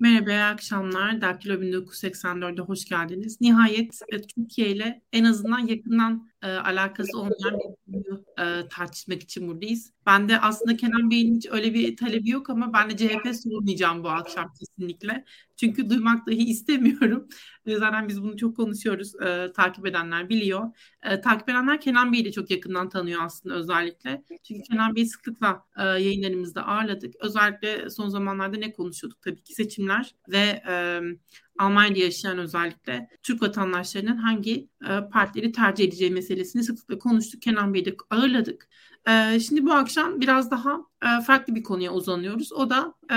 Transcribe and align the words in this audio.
Merhaba, 0.00 0.30
iyi 0.30 0.42
akşamlar. 0.42 1.20
Daktilo 1.20 1.54
1984'e 1.54 2.60
hoş 2.62 2.84
geldiniz. 2.84 3.40
Nihayet 3.40 4.00
e, 4.08 4.22
Türkiye 4.22 4.68
ile 4.68 5.02
en 5.12 5.24
azından 5.24 5.58
yakından 5.58 6.29
e, 6.42 6.48
alakası 6.48 7.18
olmayan 7.18 7.58
bir 7.58 7.92
konuyu 7.92 8.24
e, 8.38 8.68
tartışmak 8.68 9.22
için 9.22 9.48
buradayız. 9.48 9.92
Ben 10.06 10.28
de 10.28 10.40
aslında 10.40 10.76
Kenan 10.76 11.10
Bey'in 11.10 11.36
hiç 11.36 11.46
öyle 11.50 11.74
bir 11.74 11.96
talebi 11.96 12.30
yok 12.30 12.50
ama 12.50 12.72
ben 12.72 12.90
de 12.90 12.96
CHP 12.96 13.34
sormayacağım 13.42 14.04
bu 14.04 14.08
akşam 14.08 14.52
kesinlikle. 14.60 15.24
Çünkü 15.56 15.90
duymak 15.90 16.26
dahi 16.26 16.44
istemiyorum. 16.50 17.28
E, 17.66 17.76
zaten 17.76 18.08
biz 18.08 18.22
bunu 18.22 18.36
çok 18.36 18.56
konuşuyoruz. 18.56 19.14
E, 19.22 19.52
takip 19.56 19.86
edenler 19.86 20.28
biliyor. 20.28 20.70
E, 21.02 21.20
takip 21.20 21.48
edenler 21.48 21.80
Kenan 21.80 22.12
Bey'i 22.12 22.24
de 22.24 22.32
çok 22.32 22.50
yakından 22.50 22.88
tanıyor 22.88 23.22
aslında 23.24 23.54
özellikle. 23.54 24.22
Çünkü 24.42 24.62
Kenan 24.62 24.96
Bey'i 24.96 25.06
sıklıkla 25.06 25.64
e, 25.78 25.82
yayınlarımızda 25.82 26.66
ağırladık. 26.66 27.14
Özellikle 27.20 27.90
son 27.90 28.08
zamanlarda 28.08 28.56
ne 28.56 28.72
konuşuyorduk? 28.72 29.22
Tabii 29.22 29.42
ki 29.42 29.54
seçimler 29.54 30.14
ve 30.28 30.62
e, 30.68 31.00
Almanya'da 31.58 31.98
yaşayan 31.98 32.38
özellikle 32.38 33.08
Türk 33.22 33.42
vatandaşlarının 33.42 34.16
hangi 34.16 34.68
e, 34.88 35.10
partileri 35.12 35.52
tercih 35.52 35.84
edeceği 35.84 36.10
meselesini 36.10 36.64
sıklıkla 36.64 36.98
konuştuk. 36.98 37.42
Kenan 37.42 37.74
Bey'i 37.74 37.84
de 37.84 37.96
ağırladık. 38.10 38.68
E, 39.08 39.40
şimdi 39.40 39.66
bu 39.66 39.72
akşam 39.72 40.20
biraz 40.20 40.50
daha 40.50 40.78
e, 41.02 41.22
farklı 41.22 41.54
bir 41.54 41.62
konuya 41.62 41.92
uzanıyoruz. 41.92 42.52
O 42.52 42.70
da 42.70 42.94
e, 43.12 43.16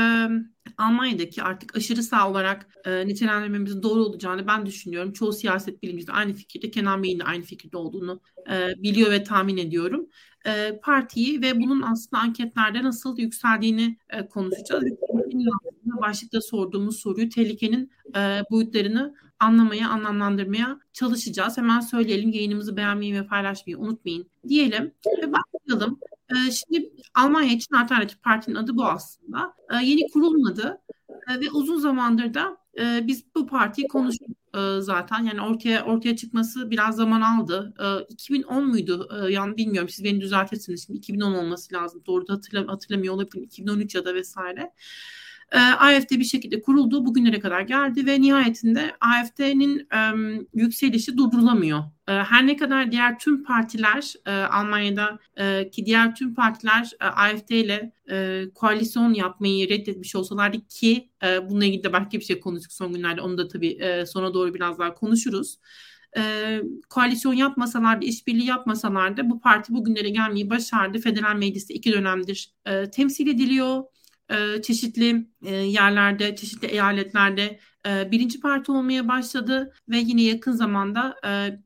Almanya'daki 0.78 1.44
artık 1.44 1.78
aşırı 1.78 2.04
sağ 2.04 2.30
olarak 2.30 2.68
e, 2.86 3.08
nitelendirmemizin 3.08 3.84
doğru 3.84 4.06
olacağını 4.06 4.48
ben 4.48 4.66
düşünüyorum. 4.66 5.14
Çoğu 5.14 5.34
siyaset 5.34 5.84
bilimcisi 5.84 6.08
de 6.08 6.12
aynı 6.12 6.34
fikirde. 6.34 6.72
Kenan 6.72 7.04
Bey'in 7.04 7.20
de 7.20 7.24
aynı 7.24 7.44
fikirde 7.44 7.78
olduğunu 7.78 8.22
e, 8.52 8.74
biliyor 8.78 9.12
ve 9.12 9.24
tahmin 9.24 9.58
ediyorum. 9.58 10.08
E, 10.48 10.80
partiyi 10.84 11.42
ve 11.42 11.62
bunun 11.62 11.82
aslında 11.82 12.22
anketlerde 12.22 12.84
nasıl 12.84 13.18
yükseldiğini 13.18 13.98
e, 14.10 14.28
konuşacağız. 14.28 14.84
Başlıkta 15.86 16.42
sorduğumuz 16.42 17.00
soruyu 17.00 17.30
tehlikenin 17.30 17.92
e, 18.16 18.42
boyutlarını 18.52 19.16
anlamaya, 19.40 19.90
anlamlandırmaya 19.90 20.80
çalışacağız. 20.94 21.58
Hemen 21.58 21.80
söyleyelim 21.80 22.32
yayınımızı 22.32 22.78
beğenmeyi 22.78 23.14
ve 23.14 23.28
paylaşmayı 23.28 23.78
unutmayın 23.78 24.26
diyelim 24.48 24.92
ve 25.24 25.34
başlayalım. 25.34 26.00
Şimdi 26.52 26.94
Almanya 27.16 27.54
için 27.54 27.76
alternatif 27.76 28.24
partinin 28.24 28.56
adı 28.56 28.78
bu 28.78 28.86
aslında. 28.86 29.54
Yeni 29.84 30.12
kurulmadı 30.12 30.82
ve 31.42 31.52
uzun 31.52 31.78
zamandır 31.78 32.34
da 32.34 32.58
biz 33.08 33.24
bu 33.36 33.48
partiyi 33.48 33.88
konuştuk 33.88 34.43
e, 34.56 34.82
zaten. 34.82 35.24
Yani 35.24 35.42
ortaya 35.42 35.86
ortaya 35.86 36.16
çıkması 36.16 36.72
biraz 36.72 36.96
zaman 36.96 37.22
aldı. 37.22 37.74
E, 37.80 38.14
2010 38.14 38.68
muydu? 38.68 39.10
E, 39.28 39.32
yani 39.32 39.58
bilmiyorum 39.58 39.90
siz 39.90 40.06
beni 40.06 40.22
düzeltirsiniz. 40.22 40.86
Şimdi 40.86 40.98
2010 41.00 41.34
olması 41.34 41.74
lazım. 41.76 42.04
Doğru 42.06 42.28
da 42.28 42.34
hatırlam 42.34 42.68
hatırlamıyor 42.68 43.14
olabilirim. 43.14 43.44
2013 43.44 43.96
ya 43.96 44.06
da 44.06 44.16
vesaire. 44.16 44.72
E, 45.52 45.60
AFD 45.60 46.12
bir 46.12 46.24
şekilde 46.24 46.62
kuruldu. 46.62 47.06
Bugünlere 47.06 47.40
kadar 47.40 47.62
geldi 47.62 48.06
ve 48.06 48.22
nihayetinde 48.22 48.96
AFD'nin 49.02 49.88
yükselişi 50.54 51.18
durdurulamıyor. 51.18 51.80
E, 52.08 52.12
her 52.12 52.48
ne 52.48 52.58
kadar 52.58 52.92
diğer 52.92 53.20
tüm 53.20 53.44
partiler 53.44 54.14
e, 54.26 54.32
Almanya'da 54.32 55.20
e, 55.38 55.70
ki 55.70 55.86
diğer 55.86 56.16
tüm 56.16 56.36
partiler 56.36 56.92
e, 57.02 57.06
AFD 57.06 57.50
ile 57.50 57.92
koalisyon 58.56 59.14
yapmayı 59.14 59.70
reddetmiş 59.70 60.16
olsalardı 60.16 60.68
ki 60.68 61.10
e, 61.24 61.50
bununla 61.50 61.66
ilgili 61.66 61.84
de 61.84 61.94
başka 61.94 62.12
bir 62.12 62.24
şey 62.24 62.40
konuştuk 62.40 62.72
son 62.72 62.94
günlerde. 62.94 63.22
Onu 63.22 63.38
da 63.38 63.48
tabii 63.48 63.80
sona 64.08 64.34
doğru 64.34 64.54
biraz 64.54 64.80
daha 64.80 64.94
konuşuruz 64.96 65.58
e, 66.18 66.62
koalisyon 66.90 67.34
yapmasalardı, 67.34 68.06
işbirliği 68.06 68.46
yapmasalardı 68.46 69.30
bu 69.30 69.40
parti 69.40 69.74
bugünlere 69.74 70.10
gelmeyi 70.10 70.50
başardı. 70.50 71.00
Federal 71.00 71.36
Meclis'te 71.36 71.74
iki 71.74 71.92
dönemdir 71.92 72.54
e, 72.66 72.90
temsil 72.90 73.28
ediliyor 73.28 73.84
e, 74.30 74.62
çeşitli 74.62 75.28
e, 75.46 75.56
yerlerde, 75.56 76.36
çeşitli 76.36 76.68
eyaletlerde 76.68 77.60
e, 77.88 78.12
birinci 78.12 78.40
parti 78.40 78.72
olmaya 78.72 79.08
başladı 79.08 79.74
ve 79.90 79.98
yine 79.98 80.24
yakın 80.24 80.52
zamanda 80.52 81.16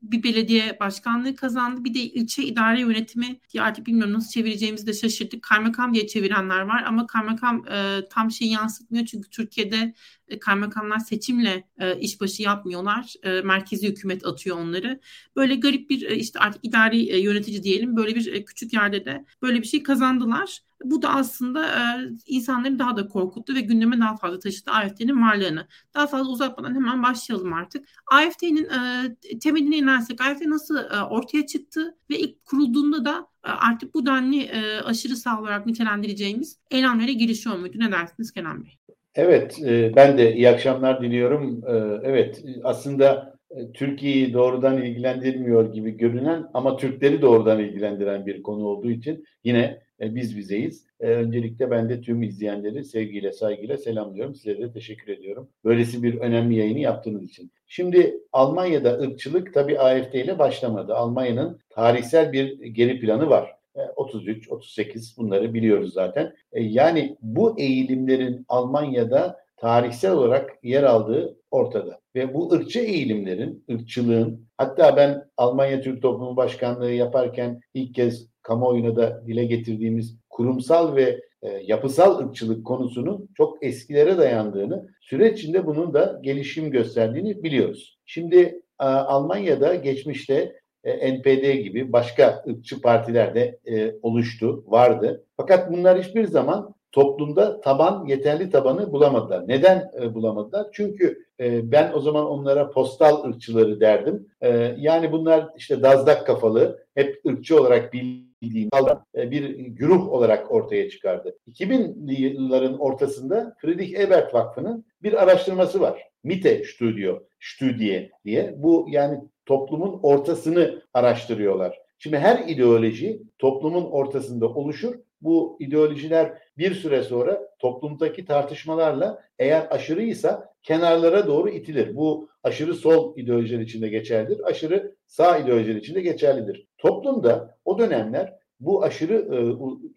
bir 0.02 0.22
belediye 0.22 0.80
başkanlığı 0.80 1.36
kazandı. 1.36 1.84
Bir 1.84 1.94
de 1.94 1.98
ilçe 1.98 2.42
idare 2.42 2.80
yönetimi 2.80 3.40
ya 3.52 3.64
artık 3.64 3.86
bilmiyorum 3.86 4.12
nasıl 4.12 4.30
çevireceğimizi 4.30 4.86
de 4.86 4.92
şaşırdık. 4.92 5.42
Kaymakam 5.42 5.94
diye 5.94 6.06
çevirenler 6.06 6.60
var 6.60 6.82
ama 6.86 7.06
kaymakam 7.06 7.64
tam 8.10 8.30
şeyi 8.30 8.50
yansıtmıyor 8.50 9.06
çünkü 9.06 9.30
Türkiye'de 9.30 9.94
kaymakamlar 10.40 10.98
seçimle 10.98 11.68
e, 11.78 12.00
işbaşı 12.00 12.42
yapmıyorlar. 12.42 13.14
E, 13.22 13.40
merkezi 13.40 13.88
hükümet 13.88 14.26
atıyor 14.26 14.56
onları. 14.56 15.00
Böyle 15.36 15.54
garip 15.54 15.90
bir 15.90 16.02
e, 16.02 16.16
işte 16.16 16.38
artık 16.38 16.64
idari 16.64 17.08
e, 17.08 17.20
yönetici 17.20 17.62
diyelim 17.62 17.96
böyle 17.96 18.14
bir 18.14 18.32
e, 18.32 18.44
küçük 18.44 18.72
yerde 18.72 19.04
de 19.04 19.24
böyle 19.42 19.62
bir 19.62 19.66
şey 19.66 19.82
kazandılar. 19.82 20.60
Bu 20.84 21.02
da 21.02 21.14
aslında 21.14 21.66
e, 21.66 22.08
insanları 22.26 22.78
daha 22.78 22.96
da 22.96 23.08
korkuttu 23.08 23.54
ve 23.54 23.60
gündeme 23.60 24.00
daha 24.00 24.16
fazla 24.16 24.38
taşıdı 24.38 24.70
AFD'nin 24.70 25.22
varlığını. 25.22 25.66
Daha 25.94 26.06
fazla 26.06 26.30
uzatmadan 26.32 26.74
hemen 26.74 27.02
başlayalım 27.02 27.52
artık. 27.52 27.88
AFD'nin 28.12 28.64
e, 28.64 29.38
temeline 29.38 29.76
inersek 29.76 30.20
AFD 30.20 30.42
nasıl 30.46 30.76
e, 30.76 31.02
ortaya 31.02 31.46
çıktı 31.46 31.96
ve 32.10 32.18
ilk 32.18 32.44
kurulduğunda 32.44 33.04
da 33.04 33.26
e, 33.44 33.48
artık 33.48 33.94
bu 33.94 34.06
denli 34.06 34.42
e, 34.42 34.80
aşırı 34.80 35.16
sağ 35.16 35.40
olarak 35.40 35.66
nitelendireceğimiz 35.66 36.58
eylemlere 36.70 37.12
girişiyor 37.12 37.58
muydu? 37.58 37.78
Ne 37.78 37.92
dersiniz 37.92 38.32
Kenan 38.32 38.64
Bey? 38.64 38.77
Evet, 39.18 39.58
e, 39.66 39.96
ben 39.96 40.18
de 40.18 40.34
iyi 40.34 40.48
akşamlar 40.48 41.02
diliyorum. 41.02 41.62
E, 41.66 41.72
evet, 42.08 42.42
aslında 42.64 43.34
e, 43.50 43.72
Türkiye'yi 43.72 44.32
doğrudan 44.32 44.82
ilgilendirmiyor 44.82 45.72
gibi 45.72 45.96
görünen 45.96 46.46
ama 46.54 46.76
Türkleri 46.76 47.22
doğrudan 47.22 47.60
ilgilendiren 47.60 48.26
bir 48.26 48.42
konu 48.42 48.66
olduğu 48.66 48.90
için 48.90 49.24
yine 49.44 49.80
biz 50.00 50.36
bizeyiz. 50.36 50.86
Öncelikle 51.00 51.70
ben 51.70 51.88
de 51.88 52.00
tüm 52.00 52.22
izleyenleri 52.22 52.84
sevgiyle, 52.84 53.32
saygıyla 53.32 53.76
selamlıyorum. 53.76 54.34
Size 54.34 54.58
de 54.58 54.72
teşekkür 54.72 55.12
ediyorum. 55.12 55.48
Böylesi 55.64 56.02
bir 56.02 56.18
önemli 56.18 56.56
yayını 56.56 56.78
yaptığınız 56.78 57.24
için. 57.24 57.50
Şimdi 57.66 58.20
Almanya'da 58.32 58.92
ırkçılık 58.98 59.54
tabii 59.54 59.78
AFD 59.78 60.14
ile 60.14 60.38
başlamadı. 60.38 60.94
Almanya'nın 60.94 61.60
tarihsel 61.70 62.32
bir 62.32 62.62
geri 62.62 63.00
planı 63.00 63.30
var. 63.30 63.57
33, 63.96 64.50
38 64.50 65.14
bunları 65.18 65.54
biliyoruz 65.54 65.92
zaten. 65.92 66.34
Yani 66.52 67.16
bu 67.22 67.60
eğilimlerin 67.60 68.44
Almanya'da 68.48 69.38
tarihsel 69.56 70.12
olarak 70.12 70.58
yer 70.62 70.82
aldığı 70.82 71.36
ortada. 71.50 72.00
Ve 72.14 72.34
bu 72.34 72.52
ırkçı 72.52 72.80
eğilimlerin, 72.80 73.64
ırkçılığın 73.70 74.46
hatta 74.56 74.96
ben 74.96 75.24
Almanya 75.36 75.80
Türk 75.80 76.02
Toplumu 76.02 76.36
Başkanlığı 76.36 76.90
yaparken 76.90 77.60
ilk 77.74 77.94
kez 77.94 78.28
kamuoyuna 78.42 78.96
da 78.96 79.22
dile 79.26 79.44
getirdiğimiz 79.44 80.16
kurumsal 80.30 80.96
ve 80.96 81.20
e, 81.42 81.48
yapısal 81.48 82.18
ırkçılık 82.18 82.66
konusunun 82.66 83.28
çok 83.36 83.64
eskilere 83.64 84.18
dayandığını, 84.18 84.88
süreç 85.00 85.38
içinde 85.38 85.66
bunun 85.66 85.94
da 85.94 86.20
gelişim 86.22 86.70
gösterdiğini 86.70 87.42
biliyoruz. 87.42 87.98
Şimdi 88.06 88.38
e, 88.80 88.84
Almanya'da 88.84 89.74
geçmişte 89.74 90.52
e, 90.84 91.14
NPD 91.14 91.52
gibi 91.62 91.92
başka 91.92 92.44
ırkçı 92.48 92.80
partiler 92.80 93.34
de 93.34 93.58
e, 93.66 93.94
oluştu, 94.02 94.64
vardı. 94.66 95.24
Fakat 95.36 95.72
bunlar 95.72 96.02
hiçbir 96.02 96.24
zaman 96.24 96.74
toplumda 96.92 97.60
taban, 97.60 98.06
yeterli 98.06 98.50
tabanı 98.50 98.92
bulamadılar. 98.92 99.48
Neden 99.48 99.90
e, 100.02 100.14
bulamadılar? 100.14 100.66
Çünkü 100.72 101.24
e, 101.40 101.72
ben 101.72 101.92
o 101.92 102.00
zaman 102.00 102.26
onlara 102.26 102.70
postal 102.70 103.24
ırkçıları 103.24 103.80
derdim. 103.80 104.26
E, 104.40 104.74
yani 104.78 105.12
bunlar 105.12 105.48
işte 105.56 105.82
dazdak 105.82 106.26
kafalı, 106.26 106.84
hep 106.94 107.20
ırkçı 107.26 107.60
olarak 107.60 107.92
bildiğim 107.92 108.68
e, 109.14 109.30
bir 109.30 109.58
güruh 109.58 110.08
olarak 110.08 110.52
ortaya 110.52 110.90
çıkardı. 110.90 111.36
2000'li 111.48 112.22
yılların 112.22 112.78
ortasında 112.78 113.56
Friedrich 113.60 114.00
Ebert 114.00 114.34
Vakfı'nın 114.34 114.84
bir 115.02 115.22
araştırması 115.22 115.80
var. 115.80 116.02
Mitte 116.24 116.64
Studio, 116.64 117.22
Studie 117.40 118.10
diye. 118.24 118.54
Bu 118.56 118.86
yani 118.90 119.18
toplumun 119.48 120.00
ortasını 120.02 120.82
araştırıyorlar. 120.94 121.78
Şimdi 121.98 122.18
her 122.18 122.48
ideoloji 122.48 123.22
toplumun 123.38 123.84
ortasında 123.84 124.48
oluşur. 124.48 124.94
Bu 125.20 125.56
ideolojiler 125.60 126.38
bir 126.58 126.74
süre 126.74 127.02
sonra 127.02 127.48
toplumdaki 127.58 128.24
tartışmalarla 128.24 129.22
eğer 129.38 129.66
aşırıysa 129.70 130.54
kenarlara 130.62 131.26
doğru 131.26 131.48
itilir. 131.48 131.96
Bu 131.96 132.28
aşırı 132.42 132.74
sol 132.74 133.16
ideolojiler 133.16 133.60
içinde 133.60 133.88
geçerlidir. 133.88 134.40
Aşırı 134.44 134.94
sağ 135.06 135.38
ideolojiler 135.38 135.74
içinde 135.74 136.00
geçerlidir. 136.00 136.66
Toplumda 136.78 137.58
o 137.64 137.78
dönemler 137.78 138.34
bu 138.60 138.82
aşırı 138.84 139.14
e, 139.14 139.38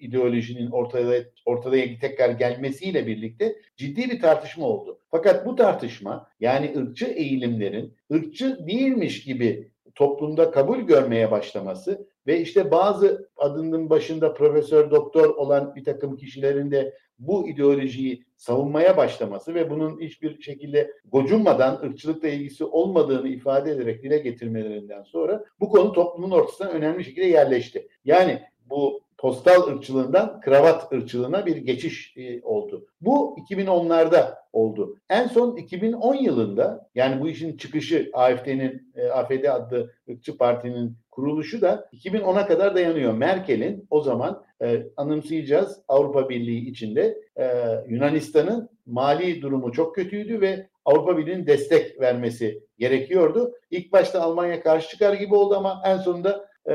ideolojinin 0.05 0.71
ortada 0.71 1.15
ortada 1.45 1.75
tekrar 2.01 2.29
gelmesiyle 2.29 3.07
birlikte 3.07 3.55
ciddi 3.77 4.09
bir 4.09 4.21
tartışma 4.21 4.65
oldu. 4.65 4.99
Fakat 5.11 5.45
bu 5.45 5.55
tartışma 5.55 6.27
yani 6.39 6.73
ırkçı 6.77 7.05
eğilimlerin 7.05 7.93
ırkçı 8.13 8.67
değilmiş 8.67 9.23
gibi 9.23 9.71
toplumda 9.95 10.51
kabul 10.51 10.79
görmeye 10.79 11.31
başlaması 11.31 12.07
ve 12.27 12.39
işte 12.39 12.71
bazı 12.71 13.29
adının 13.37 13.89
başında 13.89 14.33
profesör 14.33 14.91
doktor 14.91 15.29
olan 15.35 15.75
bir 15.75 15.83
takım 15.83 16.17
kişilerin 16.17 16.71
de 16.71 16.93
bu 17.19 17.49
ideolojiyi 17.49 18.25
savunmaya 18.35 18.97
başlaması 18.97 19.53
ve 19.53 19.69
bunun 19.69 20.01
hiçbir 20.01 20.41
şekilde 20.41 20.91
gocunmadan 21.05 21.81
ırkçılıkla 21.83 22.27
ilgisi 22.27 22.65
olmadığını 22.65 23.27
ifade 23.27 23.71
ederek 23.71 24.03
dile 24.03 24.17
getirmelerinden 24.17 25.03
sonra 25.03 25.45
bu 25.59 25.69
konu 25.69 25.93
toplumun 25.93 26.31
ortasına 26.31 26.67
önemli 26.67 27.03
şekilde 27.03 27.25
yerleşti. 27.25 27.87
Yani 28.05 28.41
bu 28.71 29.01
postal 29.21 29.67
ırkçılığından 29.67 30.41
kravat 30.41 30.93
ırkçılığına 30.93 31.45
bir 31.45 31.57
geçiş 31.57 32.17
e, 32.17 32.41
oldu. 32.41 32.85
Bu 33.01 33.35
2010'larda 33.49 34.35
oldu. 34.53 34.97
En 35.09 35.27
son 35.27 35.55
2010 35.55 36.15
yılında 36.15 36.89
yani 36.95 37.21
bu 37.21 37.29
işin 37.29 37.57
çıkışı 37.57 38.09
AFD'nin 38.13 38.91
e, 38.95 39.07
AFD 39.07 39.43
adlı 39.43 39.91
ırkçı 40.09 40.37
partinin 40.37 40.97
kuruluşu 41.11 41.61
da 41.61 41.89
2010'a 41.93 42.47
kadar 42.47 42.75
dayanıyor. 42.75 43.13
Merkel'in 43.13 43.87
o 43.89 44.01
zaman 44.01 44.43
e, 44.61 44.83
anımsayacağız 44.97 45.81
Avrupa 45.87 46.29
Birliği 46.29 46.69
içinde 46.69 47.17
e, 47.39 47.45
Yunanistan'ın 47.87 48.69
mali 48.85 49.41
durumu 49.41 49.71
çok 49.71 49.95
kötüydü 49.95 50.41
ve 50.41 50.67
Avrupa 50.85 51.17
Birliği'nin 51.17 51.47
destek 51.47 52.01
vermesi 52.01 52.63
gerekiyordu. 52.79 53.53
İlk 53.71 53.91
başta 53.91 54.21
Almanya 54.21 54.61
karşı 54.61 54.89
çıkar 54.89 55.13
gibi 55.13 55.35
oldu 55.35 55.55
ama 55.55 55.81
en 55.85 55.97
sonunda 55.97 56.50
e, 56.65 56.73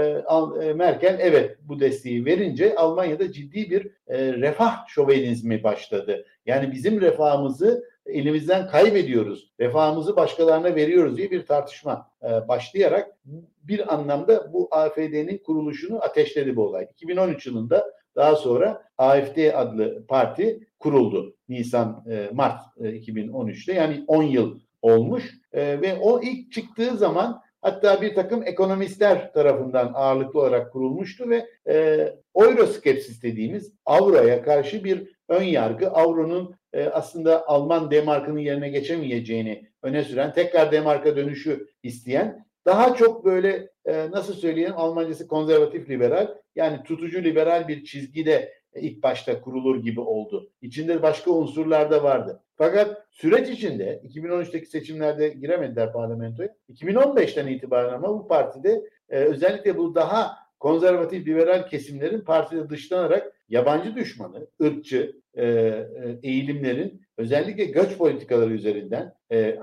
e, 0.62 0.72
Merkel 0.72 1.18
evet 1.20 1.58
bu 1.62 1.80
desteği 1.80 2.24
verince 2.24 2.76
Almanya'da 2.76 3.32
ciddi 3.32 3.70
bir 3.70 3.86
e, 4.08 4.32
refah 4.32 4.86
şovenizmi 4.88 5.62
başladı. 5.62 6.26
Yani 6.46 6.72
bizim 6.72 7.00
refahımızı 7.00 7.84
elimizden 8.06 8.68
kaybediyoruz, 8.68 9.52
refahımızı 9.60 10.16
başkalarına 10.16 10.74
veriyoruz 10.74 11.16
diye 11.16 11.30
bir 11.30 11.46
tartışma 11.46 12.10
e, 12.22 12.48
başlayarak 12.48 13.16
bir 13.62 13.94
anlamda 13.94 14.52
bu 14.52 14.68
AFD'nin 14.70 15.38
kuruluşunu 15.38 16.02
ateşledi 16.02 16.56
bu 16.56 16.66
olay. 16.66 16.88
2013 16.92 17.46
yılında 17.46 17.92
daha 18.16 18.36
sonra 18.36 18.82
AFD 18.98 19.54
adlı 19.54 20.06
parti 20.06 20.66
kuruldu. 20.78 21.36
Nisan, 21.48 22.04
e, 22.10 22.30
Mart 22.32 22.60
e, 22.80 22.84
2013'te 22.84 23.72
yani 23.72 24.04
10 24.06 24.22
yıl 24.22 24.60
olmuş 24.82 25.34
ve 25.54 25.98
o 26.00 26.22
ilk 26.22 26.52
çıktığı 26.52 26.96
zaman 26.96 27.42
hatta 27.62 28.02
bir 28.02 28.14
takım 28.14 28.42
ekonomistler 28.42 29.32
tarafından 29.32 29.92
ağırlıklı 29.94 30.40
olarak 30.40 30.72
kurulmuştu 30.72 31.30
ve 31.30 31.46
e, 31.68 32.08
Euroskepsis 32.36 33.22
dediğimiz 33.22 33.72
avroya 33.84 34.42
karşı 34.42 34.84
bir 34.84 35.16
ön 35.28 35.42
yargı, 35.42 35.90
avronun 35.90 36.54
e, 36.72 36.84
aslında 36.84 37.48
Alman 37.48 37.90
demarkının 37.90 38.38
yerine 38.38 38.68
geçemeyeceğini 38.68 39.68
öne 39.82 40.04
süren, 40.04 40.32
tekrar 40.32 40.72
demarka 40.72 41.16
dönüşü 41.16 41.68
isteyen 41.82 42.46
daha 42.66 42.94
çok 42.94 43.24
böyle 43.24 43.70
e, 43.84 44.10
nasıl 44.10 44.34
söyleyelim 44.34 44.74
Almancası 44.76 45.26
konservatif 45.26 45.90
liberal 45.90 46.34
yani 46.56 46.82
tutucu 46.82 47.24
liberal 47.24 47.68
bir 47.68 47.84
çizgide 47.84 48.52
ilk 48.80 49.02
başta 49.02 49.40
kurulur 49.40 49.82
gibi 49.82 50.00
oldu. 50.00 50.50
İçinde 50.62 51.02
başka 51.02 51.30
unsurlar 51.30 51.90
da 51.90 52.02
vardı. 52.02 52.42
Fakat 52.56 53.06
süreç 53.10 53.48
içinde 53.48 54.02
2013'teki 54.04 54.66
seçimlerde 54.66 55.28
giremediler 55.28 55.92
parlamentoya. 55.92 56.54
2015'ten 56.72 57.46
itibaren 57.46 57.92
ama 57.92 58.08
bu 58.08 58.28
partide 58.28 58.82
e, 59.08 59.18
özellikle 59.18 59.78
bu 59.78 59.94
daha 59.94 60.36
konservatif 60.60 61.26
liberal 61.26 61.68
kesimlerin 61.68 62.20
partide 62.20 62.70
dışlanarak 62.70 63.32
yabancı 63.48 63.96
düşmanı, 63.96 64.46
ırkçı 64.62 65.20
e, 65.34 65.46
e, 65.46 65.86
eğilimlerin 66.22 67.02
özellikle 67.18 67.64
göç 67.64 67.98
politikaları 67.98 68.52
üzerinden 68.52 69.14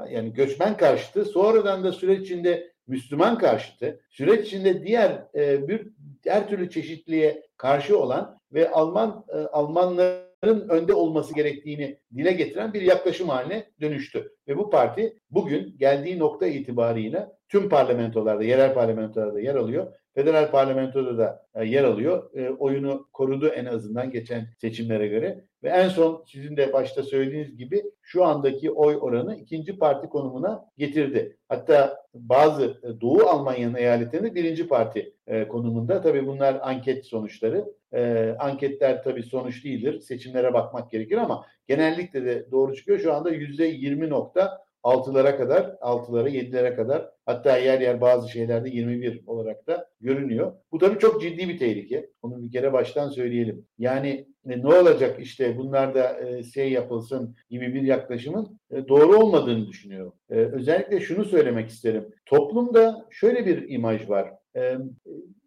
yani 0.09 0.33
göçmen 0.33 0.77
karşıtı 0.77 1.25
sonradan 1.25 1.83
da 1.83 1.91
süreç 1.91 2.21
içinde 2.21 2.73
Müslüman 2.87 3.37
karşıtı, 3.37 3.99
süreç 4.09 4.47
içinde 4.47 4.83
diğer 4.85 5.23
e, 5.35 5.67
bir 5.67 5.87
her 6.25 6.49
türlü 6.49 6.69
çeşitliğe 6.69 7.43
karşı 7.57 7.99
olan 7.99 8.39
ve 8.53 8.69
Alman 8.71 9.25
e, 9.33 9.37
Almanların 9.37 10.69
önde 10.69 10.93
olması 10.93 11.35
gerektiğini 11.35 11.99
dile 12.15 12.31
getiren 12.31 12.73
bir 12.73 12.81
yaklaşım 12.81 13.29
haline 13.29 13.71
dönüştü. 13.81 14.35
Ve 14.47 14.57
bu 14.57 14.69
parti 14.69 15.19
bugün 15.29 15.77
geldiği 15.77 16.19
nokta 16.19 16.47
itibariyle 16.47 17.29
tüm 17.53 17.69
parlamentolarda, 17.69 18.43
yerel 18.43 18.73
parlamentolarda 18.73 19.39
yer 19.39 19.55
alıyor. 19.55 19.93
Federal 20.15 20.51
parlamentoda 20.51 21.17
da 21.17 21.45
e, 21.55 21.65
yer 21.65 21.83
alıyor. 21.83 22.35
E, 22.35 22.49
oyunu 22.49 23.07
korudu 23.13 23.47
en 23.47 23.65
azından 23.65 24.11
geçen 24.11 24.47
seçimlere 24.61 25.07
göre. 25.07 25.45
Ve 25.63 25.69
en 25.69 25.89
son 25.89 26.23
sizin 26.27 26.57
de 26.57 26.73
başta 26.73 27.03
söylediğiniz 27.03 27.57
gibi 27.57 27.83
şu 28.01 28.25
andaki 28.25 28.71
oy 28.71 28.97
oranı 29.01 29.35
ikinci 29.35 29.77
parti 29.77 30.09
konumuna 30.09 30.65
getirdi. 30.77 31.37
Hatta 31.49 32.05
bazı 32.13 32.63
e, 32.63 33.01
Doğu 33.01 33.23
Almanya'nın 33.23 33.75
eyaletlerinde 33.75 34.35
birinci 34.35 34.67
parti 34.67 35.13
e, 35.27 35.47
konumunda. 35.47 36.01
Tabii 36.01 36.27
bunlar 36.27 36.59
anket 36.61 37.05
sonuçları. 37.05 37.65
E, 37.93 38.35
anketler 38.39 39.03
tabii 39.03 39.23
sonuç 39.23 39.65
değildir. 39.65 39.99
Seçimlere 39.99 40.53
bakmak 40.53 40.91
gerekir 40.91 41.17
ama 41.17 41.45
genellikle 41.67 42.25
de 42.25 42.51
doğru 42.51 42.75
çıkıyor. 42.75 42.99
Şu 42.99 43.13
anda 43.13 43.29
yüzde 43.29 43.65
yirmi 43.65 44.09
nokta 44.09 44.63
altılara 44.83 45.37
kadar, 45.37 45.75
altılara, 45.81 46.29
yedilere 46.29 46.75
kadar 46.75 47.09
hatta 47.25 47.57
yer 47.57 47.81
yer 47.81 48.01
bazı 48.01 48.29
şeylerde 48.29 48.69
21 48.69 49.23
olarak 49.27 49.67
da 49.67 49.87
görünüyor. 50.01 50.53
Bu 50.71 50.77
tabii 50.77 50.99
çok 50.99 51.21
ciddi 51.21 51.49
bir 51.49 51.57
tehlike. 51.57 52.09
Onu 52.21 52.43
bir 52.43 52.51
kere 52.51 52.73
baştan 52.73 53.09
söyleyelim. 53.09 53.65
Yani 53.77 54.27
e, 54.49 54.61
ne 54.61 54.67
olacak 54.67 55.19
işte 55.19 55.57
bunlar 55.57 55.95
da 55.95 56.19
e, 56.19 56.43
şey 56.43 56.71
yapılsın 56.71 57.35
gibi 57.49 57.73
bir 57.73 57.81
yaklaşımın 57.81 58.59
e, 58.71 58.87
doğru 58.87 59.17
olmadığını 59.17 59.67
düşünüyorum. 59.67 60.13
Özellikle 60.29 60.99
şunu 60.99 61.25
söylemek 61.25 61.69
isterim. 61.69 62.07
Toplumda 62.25 63.05
şöyle 63.11 63.45
bir 63.45 63.69
imaj 63.69 64.09
var. 64.09 64.33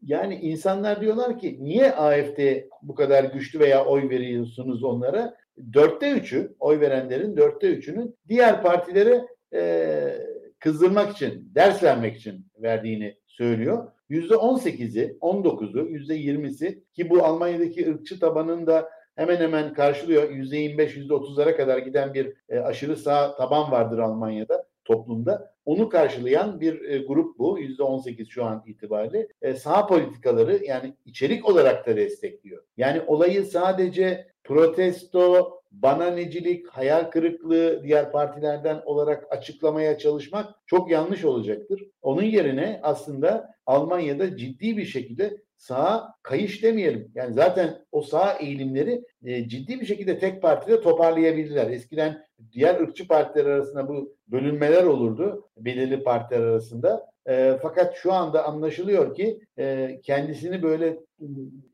Yani 0.02 0.34
insanlar 0.34 1.00
diyorlar 1.00 1.38
ki 1.38 1.58
niye 1.60 1.92
AFD 1.92 2.38
bu 2.82 2.94
kadar 2.94 3.24
güçlü 3.24 3.58
veya 3.58 3.84
oy 3.84 4.08
veriyorsunuz 4.08 4.84
onlara? 4.84 5.36
Dörtte 5.72 6.10
üçü, 6.10 6.54
oy 6.60 6.80
verenlerin 6.80 7.36
dörtte 7.36 7.68
üçünün 7.68 8.16
diğer 8.28 8.62
partilere 8.62 9.26
e, 9.54 10.12
kızdırmak 10.58 11.12
için, 11.12 11.50
ders 11.54 11.82
vermek 11.82 12.16
için 12.16 12.46
verdiğini 12.62 13.16
söylüyor. 13.26 13.92
Yüzde 14.08 14.36
on 14.36 14.56
sekizi, 14.56 15.16
on 15.20 15.44
dokuzu, 15.44 15.86
yüzde 15.86 16.14
yirmisi 16.14 16.82
ki 16.92 17.10
bu 17.10 17.24
Almanya'daki 17.24 17.90
ırkçı 17.90 18.20
tabanın 18.20 18.66
da 18.66 18.90
hemen 19.16 19.36
hemen 19.36 19.74
karşılıyor. 19.74 20.30
Yüzde 20.30 20.56
yirmi 20.56 20.78
beş, 20.78 20.96
yüzde 20.96 21.14
otuzlara 21.14 21.56
kadar 21.56 21.78
giden 21.78 22.14
bir 22.14 22.32
e, 22.48 22.58
aşırı 22.58 22.96
sağ 22.96 23.36
taban 23.36 23.70
vardır 23.70 23.98
Almanya'da 23.98 24.65
toplumda. 24.86 25.56
Onu 25.64 25.88
karşılayan 25.88 26.60
bir 26.60 26.84
e, 26.84 26.98
grup 26.98 27.38
bu. 27.38 27.58
Yüzde 27.58 27.82
on 27.82 27.98
sekiz 27.98 28.28
şu 28.28 28.44
an 28.44 28.62
itibariyle. 28.66 29.28
E, 29.42 29.54
sağ 29.54 29.86
politikaları 29.86 30.64
yani 30.64 30.94
içerik 31.04 31.48
olarak 31.48 31.86
da 31.86 31.96
destekliyor. 31.96 32.62
Yani 32.76 33.02
olayı 33.06 33.44
sadece 33.44 34.26
protesto, 34.44 35.56
bananecilik, 35.72 36.68
hayal 36.68 37.04
kırıklığı 37.10 37.82
diğer 37.84 38.12
partilerden 38.12 38.82
olarak 38.84 39.26
açıklamaya 39.30 39.98
çalışmak 39.98 40.54
çok 40.66 40.90
yanlış 40.90 41.24
olacaktır. 41.24 41.82
Onun 42.02 42.22
yerine 42.22 42.80
aslında 42.82 43.50
Almanya'da 43.66 44.36
ciddi 44.36 44.76
bir 44.76 44.84
şekilde 44.84 45.36
sağa 45.56 46.14
kayış 46.22 46.62
demeyelim. 46.62 47.10
Yani 47.14 47.34
zaten 47.34 47.84
o 47.92 48.02
sağ 48.02 48.32
eğilimleri 48.32 49.04
e, 49.24 49.48
ciddi 49.48 49.80
bir 49.80 49.86
şekilde 49.86 50.18
tek 50.18 50.42
partide 50.42 50.80
toparlayabildiler. 50.80 51.70
Eskiden 51.70 52.24
diğer 52.52 52.80
ırkçı 52.80 53.08
partiler 53.08 53.46
arasında 53.46 53.88
bu 53.88 54.16
bölünmeler 54.28 54.84
olurdu 54.84 55.48
belirli 55.56 56.02
partiler 56.02 56.40
arasında. 56.40 57.06
E, 57.28 57.58
fakat 57.62 57.96
şu 57.96 58.12
anda 58.12 58.44
anlaşılıyor 58.44 59.14
ki 59.14 59.40
e, 59.58 59.98
kendisini 60.02 60.62
böyle 60.62 60.98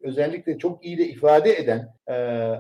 özellikle 0.02 0.59
çok 0.59 0.85
iyi 0.85 0.99
de 0.99 1.06
ifade 1.09 1.56
eden 1.56 1.95
e, 2.06 2.12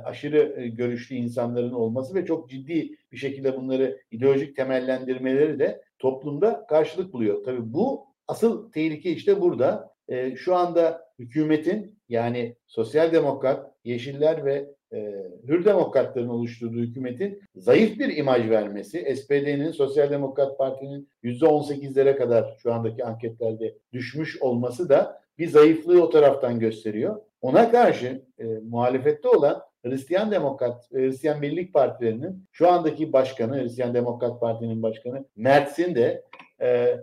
aşırı 0.04 0.54
e, 0.60 0.68
görüşlü 0.68 1.14
insanların 1.14 1.72
olması 1.72 2.14
ve 2.14 2.26
çok 2.26 2.50
ciddi 2.50 2.96
bir 3.12 3.16
şekilde 3.16 3.56
bunları 3.56 3.98
ideolojik 4.10 4.56
temellendirmeleri 4.56 5.58
de 5.58 5.82
toplumda 5.98 6.66
karşılık 6.68 7.12
buluyor. 7.12 7.44
Tabii 7.44 7.72
bu 7.72 8.06
asıl 8.28 8.72
tehlike 8.72 9.10
işte 9.10 9.40
burada. 9.40 9.91
E, 10.08 10.36
şu 10.36 10.54
anda 10.54 11.04
hükümetin 11.18 11.98
yani 12.08 12.56
sosyal 12.66 13.12
demokrat, 13.12 13.70
yeşiller 13.84 14.44
ve 14.44 14.68
e, 14.92 15.12
Hür 15.48 15.64
Demokratların 15.64 16.28
oluşturduğu 16.28 16.80
hükümetin 16.80 17.42
zayıf 17.56 17.98
bir 17.98 18.16
imaj 18.16 18.50
vermesi, 18.50 19.16
SPD'nin, 19.16 19.70
Sosyal 19.70 20.10
Demokrat 20.10 20.58
Parti'nin 20.58 21.08
%18'lere 21.24 22.16
kadar 22.16 22.56
şu 22.62 22.72
andaki 22.72 23.04
anketlerde 23.04 23.74
düşmüş 23.92 24.42
olması 24.42 24.88
da 24.88 25.22
bir 25.38 25.48
zayıflığı 25.48 26.02
o 26.02 26.10
taraftan 26.10 26.58
gösteriyor. 26.58 27.20
Ona 27.40 27.70
karşı 27.70 28.22
e, 28.38 28.44
muhalefette 28.44 29.28
olan 29.28 29.62
Hristiyan 29.84 30.30
Demokrat, 30.30 30.88
e, 30.92 30.98
Hristiyan 30.98 31.42
Birlik 31.42 31.74
Partilerinin 31.74 32.44
şu 32.52 32.70
andaki 32.70 33.12
başkanı, 33.12 33.62
Hristiyan 33.62 33.94
Demokrat 33.94 34.40
Parti'nin 34.40 34.82
başkanı 34.82 35.24
Mertz'in 35.36 35.94
de 35.94 36.24
e, 36.60 36.96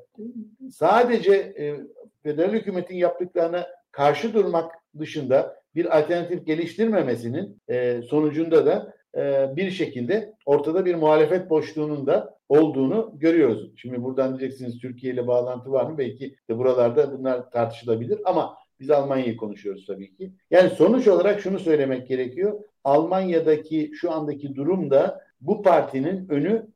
sadece 0.72 1.34
e, 1.34 1.76
federal 2.24 2.52
hükümetin 2.52 2.96
yaptıklarına 2.96 3.68
karşı 3.92 4.34
durmak 4.34 4.72
dışında 5.00 5.60
bir 5.76 5.98
alternatif 6.00 6.46
geliştirmemesinin 6.46 7.62
e, 7.68 8.02
sonucunda 8.02 8.66
da 8.66 8.94
e, 9.18 9.56
bir 9.56 9.72
şekilde 9.72 10.34
ortada 10.46 10.86
bir 10.86 10.96
muhalefet 10.96 11.50
boşluğunun 11.50 12.08
da 12.08 12.38
olduğunu 12.50 13.14
görüyoruz. 13.16 13.72
Şimdi 13.76 14.04
buradan 14.04 14.40
diyeceksiniz 14.40 14.80
Türkiye 14.80 15.14
ile 15.14 15.28
bağlantı 15.28 15.72
var 15.72 15.86
mı? 15.86 15.98
Belki 15.98 16.36
de 16.50 16.58
buralarda 16.58 17.20
bunlar 17.20 17.52
tartışılabilir 17.52 18.20
ama 18.26 18.58
biz 18.80 18.92
Almanya'yı 18.92 19.38
konuşuyoruz 19.38 19.86
tabii 19.86 20.16
ki. 20.16 20.32
Yani 20.52 20.70
sonuç 20.70 21.08
olarak 21.08 21.42
şunu 21.42 21.60
söylemek 21.60 22.08
gerekiyor. 22.08 22.60
Almanya'daki 22.84 23.92
şu 23.94 24.12
andaki 24.12 24.56
durum 24.56 24.92
da 24.92 25.22
bu 25.42 25.62
partinin 25.62 26.30
önü 26.30 26.68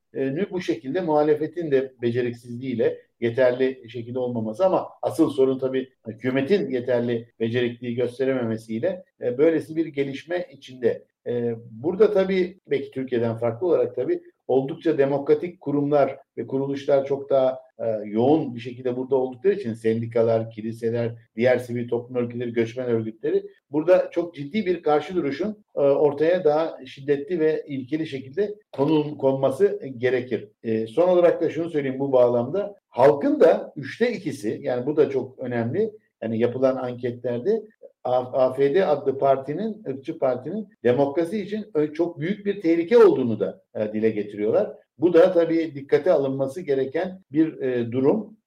bu 0.51 0.61
şekilde 0.61 1.01
muhalefetin 1.01 1.71
de 1.71 1.93
beceriksizliğiyle 2.01 2.99
yeterli 3.23 3.89
şekilde 3.89 4.19
olmaması 4.19 4.65
ama 4.65 4.87
asıl 5.01 5.29
sorun 5.29 5.59
tabii 5.59 5.89
hükümetin 6.07 6.69
yeterli 6.69 7.29
becerikliği 7.39 7.95
gösterememesiyle 7.95 9.03
e, 9.21 9.37
böylesi 9.37 9.75
bir 9.75 9.85
gelişme 9.85 10.47
içinde. 10.51 11.05
E, 11.27 11.55
burada 11.71 12.13
tabii 12.13 12.59
belki 12.67 12.91
Türkiye'den 12.91 13.37
farklı 13.37 13.67
olarak 13.67 13.95
tabii 13.95 14.21
oldukça 14.47 14.97
demokratik 14.97 15.61
kurumlar 15.61 16.19
ve 16.37 16.47
kuruluşlar 16.47 17.05
çok 17.05 17.29
daha 17.29 17.59
e, 17.79 17.85
yoğun 18.05 18.55
bir 18.55 18.59
şekilde 18.59 18.97
burada 18.97 19.15
oldukları 19.15 19.53
için 19.53 19.73
sendikalar, 19.73 20.49
kiliseler, 20.49 21.15
diğer 21.35 21.57
sivil 21.57 21.87
toplum 21.87 22.17
örgütleri, 22.17 22.53
göçmen 22.53 22.87
örgütleri 22.87 23.43
burada 23.73 24.09
çok 24.11 24.35
ciddi 24.35 24.65
bir 24.65 24.83
karşı 24.83 25.15
duruşun 25.15 25.63
e, 25.75 25.79
ortaya 25.79 26.43
daha 26.43 26.85
şiddetli 26.85 27.39
ve 27.39 27.65
ilkeli 27.67 28.07
şekilde 28.07 28.55
konul, 28.71 29.17
konması 29.17 29.79
gerekir. 29.97 30.47
E, 30.63 30.87
son 30.87 31.07
olarak 31.07 31.41
da 31.41 31.49
şunu 31.49 31.69
söyleyeyim 31.69 31.99
bu 31.99 32.11
bağlamda. 32.11 32.75
Halkın 32.89 33.39
da 33.39 33.73
üçte 33.75 34.11
ikisi 34.11 34.59
yani 34.61 34.85
bu 34.85 34.97
da 34.97 35.09
çok 35.09 35.39
önemli. 35.39 35.91
Yani 36.21 36.39
yapılan 36.39 36.75
anketlerde 36.75 37.63
AFD 38.03 38.75
adlı 38.87 39.17
partinin, 39.17 39.83
ırkçı 39.87 40.19
partinin 40.19 40.67
demokrasi 40.83 41.41
için 41.41 41.65
çok 41.93 42.19
büyük 42.19 42.45
bir 42.45 42.61
tehlike 42.61 42.97
olduğunu 42.97 43.39
da 43.39 43.61
e, 43.75 43.93
dile 43.93 44.09
getiriyorlar. 44.09 44.71
Bu 44.97 45.13
da 45.13 45.33
tabii 45.33 45.75
dikkate 45.75 46.11
alınması 46.11 46.61
gereken 46.61 47.21
bir 47.31 47.57
durum 47.91 48.37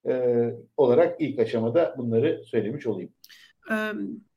olarak 0.76 1.20
ilk 1.20 1.38
aşamada 1.38 1.94
bunları 1.98 2.44
söylemiş 2.44 2.86
olayım. 2.86 3.10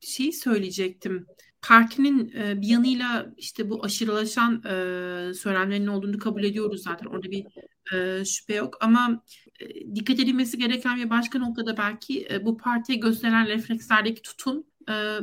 Bir 0.02 0.08
şey 0.08 0.32
söyleyecektim. 0.32 1.26
Partinin 1.62 2.34
bir 2.62 2.68
yanıyla 2.68 3.34
işte 3.38 3.70
bu 3.70 3.84
aşırılaşan 3.86 4.62
söylemlerin 5.34 5.88
olduğunu 5.88 6.20
kabul 6.20 6.44
ediyoruz 6.44 6.84
zaten. 6.84 7.06
Orada 7.06 7.32
bir 7.32 7.46
şüphe 8.26 8.54
yok 8.54 8.78
ama 8.82 9.24
dikkat 9.96 10.20
edilmesi 10.20 10.58
gereken 10.58 10.98
bir 10.98 11.10
başka 11.10 11.40
noktada 11.40 11.78
belki 11.78 12.28
bu 12.42 12.58
partiye 12.58 12.98
gösterilen 12.98 13.48
reflekslerdeki 13.48 14.22
tutum 14.22 14.64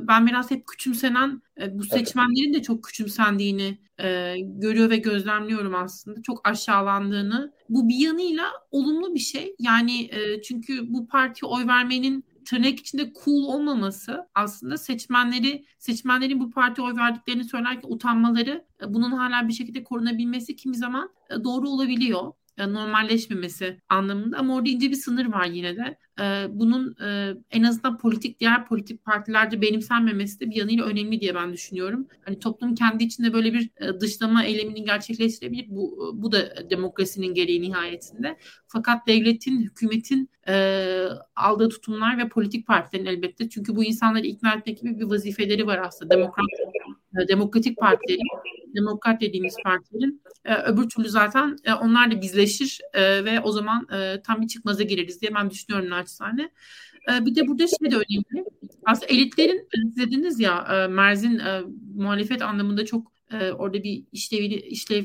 ben 0.01 0.27
biraz 0.27 0.51
hep 0.51 0.67
küçümsenen 0.67 1.43
bu 1.71 1.85
seçmenlerin 1.85 2.55
de 2.55 2.63
çok 2.63 2.85
küçümsendiğini 2.85 3.79
görüyor 4.39 4.91
ve 4.91 4.97
gözlemliyorum 4.97 5.75
aslında. 5.75 6.23
Çok 6.23 6.49
aşağılandığını. 6.49 7.53
Bu 7.69 7.89
bir 7.89 7.99
yanıyla 7.99 8.45
olumlu 8.71 9.15
bir 9.15 9.21
şey. 9.21 9.55
Yani 9.59 10.11
çünkü 10.49 10.93
bu 10.95 11.09
partiye 11.09 11.51
oy 11.51 11.67
vermenin 11.67 12.25
tırnak 12.47 12.79
içinde 12.81 13.13
cool 13.25 13.45
olmaması 13.45 14.29
aslında 14.35 14.79
seçmenleri 14.79 15.65
seçmenlerin 15.79 16.41
bu 16.41 16.51
partiye 16.51 16.87
oy 16.87 16.97
verdiklerini 16.97 17.45
söylerken 17.45 17.89
utanmaları 17.91 18.65
bunun 18.89 19.11
hala 19.13 19.49
bir 19.49 19.53
şekilde 19.53 19.85
korunabilmesi 19.85 20.57
kimi 20.57 20.77
zaman 20.77 21.11
doğru 21.45 21.69
olabiliyor 21.69 22.33
normalleşmemesi 22.59 23.81
anlamında 23.89 24.39
ama 24.39 24.55
orada 24.55 24.69
ince 24.69 24.91
bir 24.91 24.97
sınır 24.97 25.27
var 25.27 25.47
yine 25.47 25.77
de. 25.77 25.99
Ee, 26.21 26.47
bunun 26.51 26.97
e, 27.07 27.35
en 27.51 27.63
azından 27.63 27.99
politik 27.99 28.41
diğer 28.41 28.67
politik 28.67 29.05
partilerde 29.05 29.63
benimsenmemesi 29.63 30.41
de 30.41 30.51
bir 30.51 30.57
yanıyla 30.57 30.85
önemli 30.85 31.21
diye 31.21 31.35
ben 31.35 31.53
düşünüyorum. 31.53 32.07
Hani 32.25 32.39
toplum 32.39 32.75
kendi 32.75 33.05
içinde 33.05 33.33
böyle 33.33 33.53
bir 33.53 33.71
e, 33.81 34.01
dışlama 34.01 34.45
eylemini 34.45 34.85
gerçekleştirebilir. 34.85 35.67
Bu 35.69 36.13
bu 36.15 36.33
da 36.33 36.71
demokrasinin 36.71 37.35
gereği 37.35 37.63
nihayetinde. 37.63 38.37
Fakat 38.67 39.07
devletin, 39.07 39.63
hükümetin 39.63 40.31
e, 40.49 41.07
aldığı 41.37 41.69
tutumlar 41.69 42.19
ve 42.19 42.29
politik 42.29 42.67
partilerin 42.67 43.07
elbette 43.07 43.49
çünkü 43.49 43.77
bu 43.77 43.85
insanları 43.85 44.27
ikna 44.27 44.55
etmek 44.55 44.81
gibi 44.81 44.99
bir 44.99 45.05
vazifeleri 45.05 45.67
var 45.67 45.79
aslında. 45.79 46.15
Demokrat 46.15 46.47
demokratik 47.29 47.79
partilerin, 47.79 48.29
demokrat 48.77 49.21
dediğimiz 49.21 49.55
partilerin 49.65 50.23
öbür 50.45 50.89
türlü 50.89 51.09
zaten 51.09 51.57
onlar 51.83 52.11
da 52.11 52.21
bizleşir 52.21 52.81
ve 52.95 53.41
o 53.41 53.53
zaman 53.53 53.87
tam 54.25 54.43
bir 54.43 54.49
çıkmaza 54.49 54.83
gireriz 54.83 55.21
diye 55.21 55.35
ben 55.35 55.51
düşünüyorum 55.51 55.91
naçizane. 55.91 56.51
Bir 57.09 57.35
de 57.35 57.49
burada 57.49 57.67
şey 57.67 57.91
de 57.91 57.95
önemli. 57.95 58.45
Aslında 58.85 59.07
elitlerin 59.07 59.69
dediniz 59.97 60.41
ya 60.41 60.87
Merz'in 60.91 61.41
muhalefet 61.95 62.43
anlamında 62.43 62.85
çok 62.85 63.13
orada 63.33 63.83
bir 63.83 64.05
işlev 64.13 64.51
işlev 64.51 65.05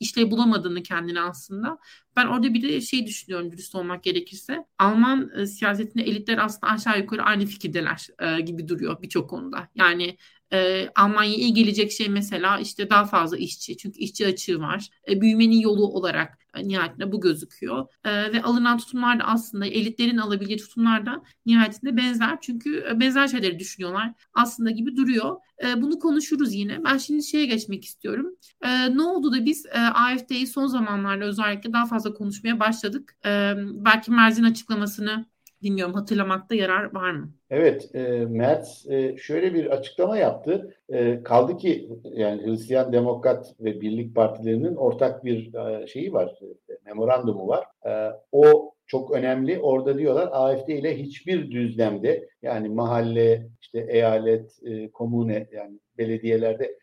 işlev 0.00 0.30
bulamadığını 0.30 0.82
kendine 0.82 1.20
aslında. 1.20 1.78
Ben 2.16 2.26
orada 2.26 2.54
bir 2.54 2.62
de 2.62 2.80
şey 2.80 3.06
düşünüyorum 3.06 3.52
dürüst 3.52 3.74
olmak 3.74 4.02
gerekirse. 4.02 4.64
Alman 4.78 5.30
e, 5.36 5.46
siyasetinde 5.46 6.02
elitler 6.02 6.38
aslında 6.38 6.72
aşağı 6.72 6.98
yukarı 6.98 7.22
aynı 7.22 7.46
fikirdeler 7.46 8.06
e, 8.18 8.40
gibi 8.40 8.68
duruyor 8.68 9.02
birçok 9.02 9.30
konuda. 9.30 9.68
Yani 9.74 10.16
e, 10.52 10.88
Almanya'ya 10.96 11.36
iyi 11.36 11.54
gelecek 11.54 11.92
şey 11.92 12.08
mesela 12.08 12.58
işte 12.58 12.90
daha 12.90 13.04
fazla 13.04 13.36
işçi. 13.36 13.76
Çünkü 13.76 13.98
işçi 13.98 14.26
açığı 14.26 14.60
var. 14.60 14.88
E, 15.08 15.20
büyümenin 15.20 15.60
yolu 15.60 15.86
olarak 15.86 16.38
e, 16.54 16.68
nihayetinde 16.68 17.12
bu 17.12 17.20
gözüküyor. 17.20 17.86
E, 18.04 18.32
ve 18.32 18.42
alınan 18.42 18.78
tutumlar 18.78 19.20
da 19.20 19.24
aslında 19.24 19.66
elitlerin 19.66 20.18
alabileceği 20.18 20.58
tutumlar 20.58 21.06
da 21.06 21.22
nihayetinde 21.46 21.96
benzer. 21.96 22.38
Çünkü 22.40 22.84
e, 22.90 23.00
benzer 23.00 23.28
şeyleri 23.28 23.58
düşünüyorlar 23.58 24.12
aslında 24.34 24.70
gibi 24.70 24.96
duruyor. 24.96 25.36
E, 25.64 25.82
bunu 25.82 25.98
konuşuruz 25.98 26.54
yine. 26.54 26.84
Ben 26.84 26.98
şimdi 26.98 27.22
şeye 27.22 27.46
geçmek 27.46 27.84
istiyorum. 27.84 28.26
E, 28.62 28.96
ne 28.96 29.02
oldu 29.02 29.32
da 29.32 29.44
biz 29.44 29.66
e, 29.66 29.78
AFD'yi 29.78 30.46
son 30.46 30.66
zamanlarda 30.66 31.24
özellikle 31.24 31.72
daha 31.72 31.86
fazla 31.86 32.14
konuşmaya 32.14 32.60
başladık. 32.60 33.16
E, 33.24 33.54
belki 33.56 34.10
Merz'in 34.10 34.44
açıklamasını 34.44 35.31
bilmiyorum 35.62 35.94
hatırlamakta 35.94 36.54
yarar 36.54 36.94
var 36.94 37.10
mı? 37.10 37.32
Evet, 37.50 37.94
e, 37.94 38.02
Merz 38.28 38.86
e, 38.90 39.16
şöyle 39.16 39.54
bir 39.54 39.66
açıklama 39.66 40.18
yaptı. 40.18 40.76
E, 40.88 41.22
kaldı 41.22 41.56
ki 41.56 41.88
yani 42.02 42.46
Hristiyan 42.46 42.92
Demokrat 42.92 43.54
ve 43.60 43.80
Birlik 43.80 44.14
Partilerinin 44.14 44.76
ortak 44.76 45.24
bir 45.24 45.54
e, 45.54 45.86
şeyi 45.86 46.12
var, 46.12 46.38
e, 46.70 46.72
memorandumu 46.86 47.48
var. 47.48 47.64
E, 47.86 48.12
o 48.32 48.72
çok 48.86 49.10
önemli. 49.10 49.58
Orada 49.58 49.98
diyorlar 49.98 50.28
AFD 50.32 50.68
ile 50.68 50.98
hiçbir 50.98 51.50
düzlemde 51.50 52.28
yani 52.42 52.68
mahalle, 52.68 53.48
işte 53.60 53.86
eyalet, 53.88 54.58
e, 54.64 54.90
komune 54.90 55.48
yani 55.52 55.78
belediyelerde 55.98 56.78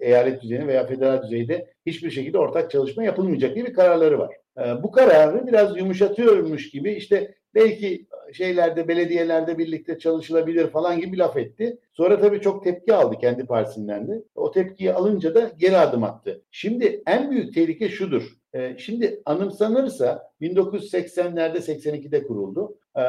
eyalet 0.00 0.42
düzeyinde 0.42 0.66
veya 0.66 0.86
federal 0.86 1.22
düzeyde 1.22 1.70
hiçbir 1.86 2.10
şekilde 2.10 2.38
ortak 2.38 2.70
çalışma 2.70 3.04
yapılmayacak 3.04 3.54
diye 3.54 3.66
bir 3.66 3.74
kararları 3.74 4.18
var. 4.18 4.36
E, 4.58 4.82
bu 4.82 4.90
kararı 4.90 5.46
biraz 5.46 5.76
yumuşatıyormuş 5.76 6.70
gibi 6.70 6.92
işte 6.92 7.34
belki 7.54 8.06
şeylerde 8.32 8.88
belediyelerde 8.88 9.58
birlikte 9.58 9.98
çalışılabilir 9.98 10.66
falan 10.66 11.00
gibi 11.00 11.18
laf 11.18 11.36
etti. 11.36 11.78
Sonra 11.92 12.20
tabii 12.20 12.40
çok 12.40 12.64
tepki 12.64 12.94
aldı 12.94 13.16
kendi 13.20 13.46
partisinden 13.46 14.08
de. 14.08 14.22
O 14.34 14.50
tepkiyi 14.50 14.92
alınca 14.92 15.34
da 15.34 15.50
geri 15.58 15.76
adım 15.76 16.04
attı. 16.04 16.42
Şimdi 16.50 17.02
en 17.06 17.30
büyük 17.30 17.54
tehlike 17.54 17.88
şudur. 17.88 18.40
Ee, 18.54 18.74
şimdi 18.78 19.22
anımsanırsa 19.24 20.30
1980'lerde 20.40 21.56
82'de 21.56 22.26
kuruldu. 22.26 22.76
Ee, 22.96 23.00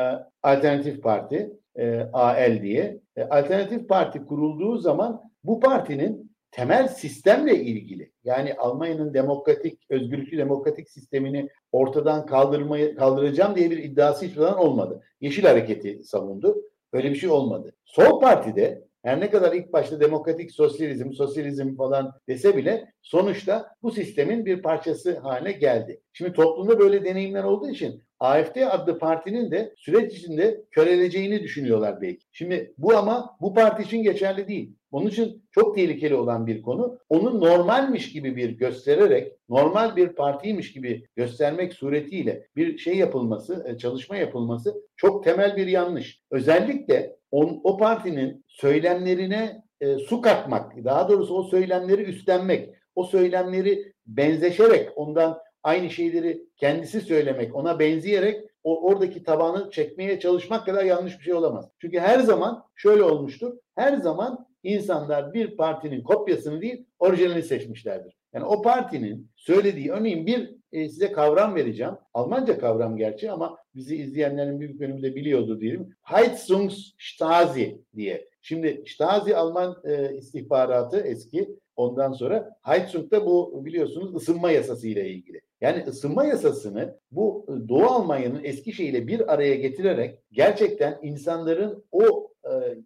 Alternatif 0.44 1.04
Parti, 1.04 1.52
e, 1.76 2.00
AL 2.14 2.62
diye. 2.62 3.00
E, 3.16 3.24
Alternatif 3.24 3.90
Parti 3.90 4.26
kurulduğu 4.26 4.78
zaman 4.78 5.22
bu 5.44 5.60
partinin 5.60 6.31
temel 6.52 6.88
sistemle 6.88 7.56
ilgili 7.56 8.12
yani 8.24 8.54
Almanya'nın 8.54 9.14
demokratik, 9.14 9.80
özgürlükçü 9.90 10.38
demokratik 10.38 10.90
sistemini 10.90 11.50
ortadan 11.72 12.26
kaldırmayı 12.26 12.96
kaldıracağım 12.96 13.56
diye 13.56 13.72
bir 13.72 13.78
iddiası 13.78 14.26
hiçbir 14.26 14.40
zaman 14.40 14.58
olmadı. 14.58 15.04
Yeşil 15.22 15.44
Hareketi 15.44 16.04
savundu. 16.04 16.62
Öyle 16.94 17.10
bir 17.10 17.16
şey 17.16 17.30
olmadı. 17.30 17.76
Sol 17.86 18.20
Parti'de 18.20 18.88
her 19.04 19.20
ne 19.20 19.30
kadar 19.30 19.54
ilk 19.54 19.74
başta 19.74 20.00
demokratik 20.00 20.52
sosyalizm, 20.52 21.14
sosyalizm 21.14 21.76
falan 21.76 22.14
dese 22.28 22.58
bile 22.58 22.92
sonuçta 23.02 23.76
bu 23.84 23.92
sistemin 23.92 24.46
bir 24.46 24.62
parçası 24.62 25.20
haline 25.20 25.52
geldi. 25.52 26.02
Şimdi 26.14 26.34
toplumda 26.34 26.80
böyle 26.80 27.06
deneyimler 27.06 27.44
olduğu 27.44 27.70
için 27.70 28.04
AFD 28.20 28.56
adlı 28.70 29.00
partinin 29.00 29.52
de 29.52 29.74
süreç 29.78 30.14
içinde 30.14 30.64
köreleceğini 30.72 31.44
düşünüyorlar 31.44 32.02
belki. 32.02 32.26
Şimdi 32.32 32.74
bu 32.78 32.98
ama 32.98 33.38
bu 33.42 33.54
parti 33.54 33.84
için 33.84 34.04
geçerli 34.04 34.48
değil. 34.48 34.76
Onun 34.92 35.08
için 35.08 35.44
çok 35.52 35.76
tehlikeli 35.76 36.16
olan 36.16 36.48
bir 36.48 36.62
konu. 36.62 37.00
Onu 37.10 37.42
normalmiş 37.42 38.12
gibi 38.12 38.36
bir 38.36 38.50
göstererek, 38.50 39.34
normal 39.50 39.96
bir 39.96 40.08
partiymiş 40.08 40.74
gibi 40.74 41.06
göstermek 41.16 41.74
suretiyle 41.74 42.48
bir 42.56 42.78
şey 42.78 42.98
yapılması, 42.98 43.66
e, 43.68 43.78
çalışma 43.78 44.18
yapılması 44.18 44.76
çok 44.96 45.24
temel 45.24 45.58
bir 45.58 45.68
yanlış. 45.68 46.22
Özellikle 46.32 47.16
on, 47.32 47.62
o 47.64 47.78
partinin 47.78 48.41
söylemlerine 48.52 49.64
e, 49.82 49.98
su 49.98 50.22
katmak, 50.22 50.84
daha 50.84 51.10
doğrusu 51.10 51.36
o 51.36 51.44
söylemleri 51.44 52.04
üstlenmek, 52.04 52.70
o 52.96 53.04
söylemleri 53.04 53.94
benzeşerek 54.06 54.90
ondan 54.96 55.40
aynı 55.64 55.90
şeyleri 55.90 56.44
kendisi 56.58 57.02
söylemek, 57.02 57.56
ona 57.56 57.80
benzeyerek 57.80 58.42
o 58.64 58.88
oradaki 58.88 59.24
tabanı 59.24 59.72
çekmeye 59.72 60.20
çalışmak 60.20 60.66
kadar 60.66 60.84
yanlış 60.84 61.20
bir 61.20 61.24
şey 61.24 61.34
olamaz. 61.34 61.70
Çünkü 61.80 62.00
her 62.00 62.20
zaman 62.20 62.64
şöyle 62.76 63.04
olmuştur. 63.04 63.58
Her 63.76 63.98
zaman 63.98 64.48
insanlar 64.64 65.34
bir 65.34 65.58
partinin 65.58 66.04
kopyasını 66.04 66.62
değil 66.62 66.86
orijinalini 67.00 67.44
seçmişlerdir. 67.44 68.18
Yani 68.34 68.46
o 68.46 68.62
partinin 68.62 69.30
söylediği 69.36 69.92
örneğin 69.92 70.26
bir 70.28 70.56
e, 70.72 70.90
size 70.90 71.12
kavram 71.12 71.56
vereceğim. 71.56 71.94
Almanca 72.14 72.60
kavram 72.60 72.98
gerçi 72.98 73.32
ama 73.32 73.58
bizi 73.76 73.96
izleyenlerin 73.96 74.60
büyük 74.60 74.80
bölümü 74.80 75.02
de 75.02 75.16
biliyordu 75.16 75.60
diyelim. 75.60 75.90
Heizungsstasi 76.02 77.82
diye. 77.96 78.28
Şimdi 78.42 78.84
Stasi 78.88 79.36
Alman 79.36 79.78
e, 79.84 80.16
istihbaratı 80.16 81.00
eski. 81.00 81.56
Ondan 81.76 82.12
sonra 82.12 82.56
Heizung 82.62 83.12
da 83.12 83.26
bu 83.26 83.66
biliyorsunuz 83.66 84.16
ısınma 84.16 84.52
yasası 84.52 84.88
ile 84.88 85.10
ilgili. 85.10 85.42
Yani 85.62 85.84
ısınma 85.88 86.26
yasasını 86.26 86.98
bu 87.12 87.46
e, 87.48 87.70
Doğu 87.70 87.86
Almanya'nın 87.86 88.44
eski 88.44 88.74
şeyiyle 88.74 89.08
bir 89.08 89.34
araya 89.34 89.56
getirerek 89.56 90.20
gerçekten 90.32 91.00
insanların 91.02 91.86
o 91.92 92.31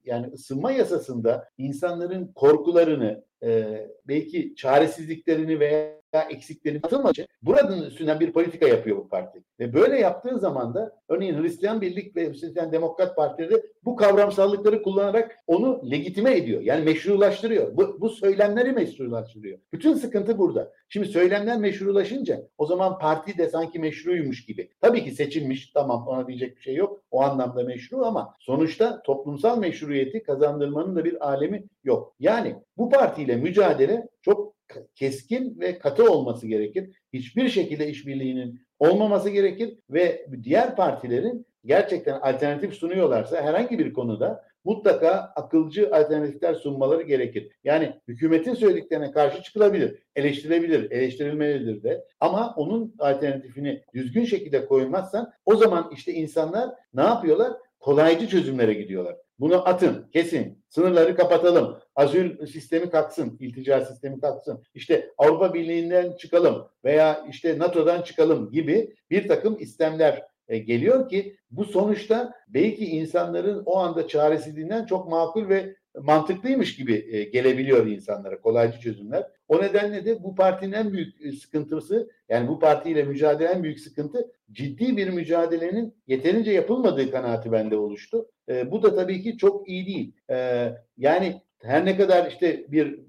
yani 0.05 0.27
ısınma 0.33 0.71
yasasında 0.71 1.49
insanların 1.57 2.27
korkularını 2.35 3.25
e, 3.43 3.81
belki 4.07 4.55
çaresizliklerini 4.55 5.59
veya 5.59 6.01
eksiklerini 6.23 6.79
atılmak 6.83 7.11
için 7.11 7.27
buradan 7.41 7.81
üstünden 7.81 8.19
bir 8.19 8.31
politika 8.31 8.67
yapıyor 8.67 8.97
bu 8.97 9.09
parti. 9.09 9.43
Ve 9.59 9.73
böyle 9.73 9.99
yaptığı 9.99 10.39
zaman 10.39 10.73
da 10.73 10.95
örneğin 11.09 11.41
Hristiyan 11.41 11.81
Birlik 11.81 12.15
ve 12.15 12.29
Hristiyan 12.29 12.71
Demokrat 12.71 13.15
Partileri 13.15 13.61
bu 13.85 13.95
kavramsallıkları 13.95 14.83
kullanarak 14.83 15.35
onu 15.47 15.91
legitime 15.91 16.37
ediyor. 16.37 16.61
Yani 16.61 16.85
meşrulaştırıyor. 16.85 17.77
Bu, 17.77 18.01
bu 18.01 18.09
söylemleri 18.09 18.71
meşrulaştırıyor. 18.71 19.59
Bütün 19.73 19.93
sıkıntı 19.93 20.37
burada. 20.37 20.71
Şimdi 20.89 21.07
söylemler 21.07 21.57
meşrulaşınca 21.57 22.47
o 22.57 22.65
zaman 22.65 22.99
parti 22.99 23.37
de 23.37 23.49
sanki 23.49 23.79
meşruymuş 23.79 24.45
gibi. 24.45 24.69
Tabii 24.81 25.03
ki 25.03 25.11
seçilmiş 25.11 25.69
tamam 25.69 26.07
ona 26.07 26.27
diyecek 26.27 26.57
bir 26.57 26.61
şey 26.61 26.75
yok. 26.75 27.01
O 27.11 27.21
anlamda 27.21 27.63
meşru 27.63 28.05
ama 28.05 28.33
sonuçta 28.39 29.01
toplumsal 29.01 29.57
meşruiyeti 29.57 30.23
kazandırmanın 30.23 30.95
da 30.95 31.05
bir 31.05 31.29
alemi 31.29 31.63
yok. 31.83 32.15
Yani 32.19 32.55
bu 32.77 32.89
partiyle 32.89 33.35
mücadele 33.35 34.07
çok 34.21 34.55
keskin 34.95 35.59
ve 35.59 35.79
katı 35.79 36.11
olması 36.11 36.47
gerekir. 36.47 36.89
Hiçbir 37.13 37.49
şekilde 37.49 37.87
işbirliğinin 37.87 38.61
olmaması 38.79 39.29
gerekir 39.29 39.77
ve 39.89 40.27
diğer 40.43 40.75
partilerin 40.75 41.45
gerçekten 41.65 42.19
alternatif 42.19 42.73
sunuyorlarsa 42.73 43.41
herhangi 43.41 43.79
bir 43.79 43.93
konuda 43.93 44.45
mutlaka 44.65 45.11
akılcı 45.35 45.89
alternatifler 45.95 46.53
sunmaları 46.53 47.01
gerekir. 47.01 47.51
Yani 47.63 47.93
hükümetin 48.07 48.53
söylediklerine 48.53 49.11
karşı 49.11 49.43
çıkılabilir, 49.43 50.03
eleştirilebilir, 50.15 50.91
eleştirilmelidir 50.91 51.83
de. 51.83 52.05
Ama 52.19 52.53
onun 52.57 52.95
alternatifini 52.99 53.81
düzgün 53.93 54.25
şekilde 54.25 54.65
koymazsan 54.65 55.31
o 55.45 55.55
zaman 55.55 55.89
işte 55.93 56.13
insanlar 56.13 56.69
ne 56.93 57.01
yapıyorlar? 57.01 57.53
Kolaycı 57.79 58.27
çözümlere 58.27 58.73
gidiyorlar. 58.73 59.15
Bunu 59.39 59.67
atın, 59.67 60.09
kesin, 60.13 60.63
sınırları 60.69 61.15
kapatalım, 61.15 61.77
azül 61.95 62.47
sistemi 62.47 62.89
kalksın, 62.89 63.37
iltica 63.39 63.85
sistemi 63.85 64.19
kalksın, 64.19 64.63
işte 64.73 65.11
Avrupa 65.17 65.53
Birliği'nden 65.53 66.11
çıkalım 66.17 66.67
veya 66.83 67.25
işte 67.29 67.59
NATO'dan 67.59 68.01
çıkalım 68.01 68.51
gibi 68.51 68.95
bir 69.09 69.27
takım 69.27 69.57
istemler 69.59 70.23
e, 70.47 70.57
geliyor 70.57 71.09
ki 71.09 71.37
bu 71.51 71.65
sonuçta 71.65 72.33
belki 72.47 72.85
insanların 72.85 73.63
o 73.65 73.77
anda 73.77 74.07
çaresizliğinden 74.07 74.85
çok 74.85 75.09
makul 75.09 75.49
ve 75.49 75.75
mantıklıymış 76.01 76.75
gibi 76.75 77.05
e, 77.11 77.23
gelebiliyor 77.23 77.87
insanlara 77.87 78.41
kolaycı 78.41 78.79
çözümler. 78.79 79.27
O 79.47 79.61
nedenle 79.61 80.05
de 80.05 80.23
bu 80.23 80.35
partinin 80.35 80.71
en 80.71 80.93
büyük 80.93 81.21
e, 81.25 81.31
sıkıntısı 81.31 82.09
yani 82.29 82.47
bu 82.47 82.59
partiyle 82.59 83.03
mücadele 83.03 83.47
en 83.47 83.63
büyük 83.63 83.79
sıkıntı 83.79 84.31
ciddi 84.51 84.97
bir 84.97 85.09
mücadelenin 85.09 85.95
yeterince 86.07 86.51
yapılmadığı 86.51 87.11
kanaati 87.11 87.51
bende 87.51 87.77
oluştu. 87.77 88.27
E, 88.49 88.71
bu 88.71 88.83
da 88.83 88.95
tabii 88.95 89.21
ki 89.21 89.37
çok 89.37 89.69
iyi 89.69 89.85
değil. 89.85 90.11
E, 90.29 90.69
yani 90.97 91.41
her 91.63 91.85
ne 91.85 91.97
kadar 91.97 92.31
işte 92.31 92.65
bir 92.67 92.99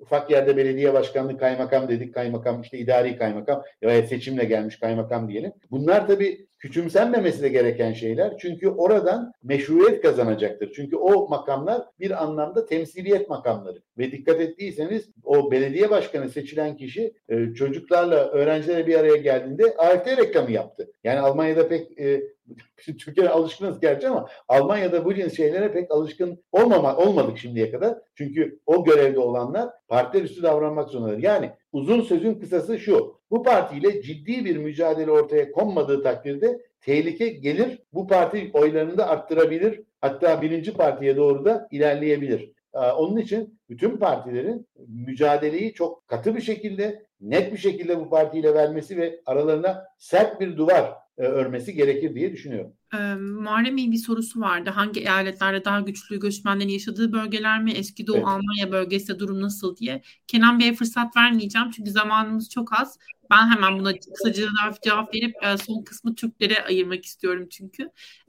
ufak 0.00 0.30
yerde 0.30 0.56
belediye 0.56 0.94
başkanlığı 0.94 1.38
kaymakam 1.38 1.88
dedik. 1.88 2.14
Kaymakam 2.14 2.62
işte 2.62 2.78
idari 2.78 3.16
kaymakam 3.16 3.62
veya 3.82 4.06
seçimle 4.06 4.44
gelmiş 4.44 4.78
kaymakam 4.78 5.28
diyelim. 5.28 5.52
Bunlar 5.70 6.06
tabii 6.06 6.46
küçümsenmemesi 6.62 7.42
de 7.42 7.48
gereken 7.48 7.92
şeyler. 7.92 8.38
Çünkü 8.38 8.68
oradan 8.68 9.32
meşruiyet 9.42 10.02
kazanacaktır. 10.02 10.72
Çünkü 10.76 10.96
o 10.96 11.28
makamlar 11.28 11.82
bir 12.00 12.22
anlamda 12.22 12.66
temsiliyet 12.66 13.28
makamları. 13.28 13.82
Ve 13.98 14.12
dikkat 14.12 14.40
ettiyseniz 14.40 15.10
o 15.24 15.50
belediye 15.50 15.90
başkanı 15.90 16.30
seçilen 16.30 16.76
kişi 16.76 17.14
e, 17.28 17.54
çocuklarla 17.54 18.28
öğrencilerle 18.28 18.86
bir 18.86 18.98
araya 18.98 19.16
geldiğinde 19.16 19.76
AFD 19.76 20.06
reklamı 20.06 20.50
yaptı. 20.50 20.90
Yani 21.04 21.20
Almanya'da 21.20 21.68
pek 21.68 21.98
e, 21.98 22.22
Türkiye'de 22.76 23.30
alışkınız 23.30 23.80
gerçi 23.80 24.08
ama 24.08 24.28
Almanya'da 24.48 25.04
bu 25.04 25.14
cins 25.14 25.36
şeylere 25.36 25.72
pek 25.72 25.90
alışkın 25.90 26.44
olmama, 26.52 26.96
olmadık 26.96 27.38
şimdiye 27.38 27.70
kadar. 27.70 27.98
Çünkü 28.14 28.60
o 28.66 28.84
görevde 28.84 29.18
olanlar 29.18 29.70
partiler 29.88 30.24
üstü 30.24 30.42
davranmak 30.42 30.88
zorundadır. 30.88 31.22
Yani 31.22 31.50
uzun 31.72 32.00
sözün 32.00 32.34
kısası 32.34 32.78
şu. 32.78 33.20
Bu 33.30 33.42
partiyle 33.42 34.02
ciddi 34.02 34.44
bir 34.44 34.56
mücadele 34.56 35.10
ortaya 35.10 35.52
konmadığı 35.52 36.02
takdirde 36.02 36.60
tehlike 36.80 37.28
gelir. 37.28 37.78
Bu 37.92 38.06
parti 38.06 38.50
oylarını 38.52 38.98
da 38.98 39.08
arttırabilir. 39.08 39.82
Hatta 40.00 40.42
birinci 40.42 40.74
partiye 40.74 41.16
doğru 41.16 41.44
da 41.44 41.68
ilerleyebilir. 41.70 42.52
Ee, 42.74 42.78
onun 42.78 43.16
için 43.16 43.60
bütün 43.70 43.96
partilerin 43.96 44.66
mücadeleyi 44.88 45.74
çok 45.74 46.08
katı 46.08 46.36
bir 46.36 46.40
şekilde, 46.40 47.06
net 47.20 47.52
bir 47.52 47.58
şekilde 47.58 48.00
bu 48.00 48.10
partiyle 48.10 48.54
vermesi 48.54 48.96
ve 48.96 49.20
aralarına 49.26 49.84
sert 49.98 50.40
bir 50.40 50.56
duvar 50.56 50.92
e, 51.18 51.22
örmesi 51.22 51.74
gerekir 51.74 52.14
diye 52.14 52.32
düşünüyorum. 52.32 52.72
Ee, 52.94 53.14
Muharrem 53.14 53.76
bir 53.76 53.96
sorusu 53.96 54.40
vardı. 54.40 54.70
Hangi 54.70 55.00
eyaletlerde 55.00 55.64
daha 55.64 55.80
güçlü 55.80 56.20
göçmenlerin 56.20 56.68
yaşadığı 56.68 57.12
bölgeler 57.12 57.62
mi? 57.62 57.72
Eski 57.72 58.06
Doğu 58.06 58.16
evet. 58.16 58.26
Almanya 58.26 58.72
bölgesinde 58.72 59.18
durum 59.18 59.40
nasıl 59.42 59.76
diye. 59.76 60.02
Kenan 60.26 60.60
Bey'e 60.60 60.74
fırsat 60.74 61.16
vermeyeceğim 61.16 61.70
çünkü 61.70 61.90
zamanımız 61.90 62.50
çok 62.50 62.80
az. 62.80 62.98
Ben 63.32 63.50
hemen 63.50 63.78
buna 63.78 63.92
kısaca 63.92 64.48
cevap 64.84 65.14
verip 65.14 65.44
e, 65.44 65.56
son 65.58 65.84
kısmı 65.84 66.14
Türklere 66.14 66.64
ayırmak 66.64 67.04
istiyorum 67.04 67.48
çünkü. 67.50 67.82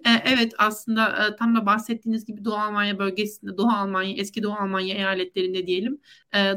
E, 0.06 0.10
evet 0.26 0.54
aslında 0.58 1.28
e, 1.28 1.36
tam 1.36 1.56
da 1.56 1.66
bahsettiğiniz 1.66 2.26
gibi 2.26 2.46
Doğu 2.46 2.56
Almanya 2.56 3.00
bölgesinde, 3.00 3.58
Doğu 3.58 3.70
Almanya, 3.72 4.16
eski 4.18 4.44
Doğu 4.44 4.54
Almanya 4.54 4.96
eyaletlerinde 4.96 5.68
diyelim 5.68 6.02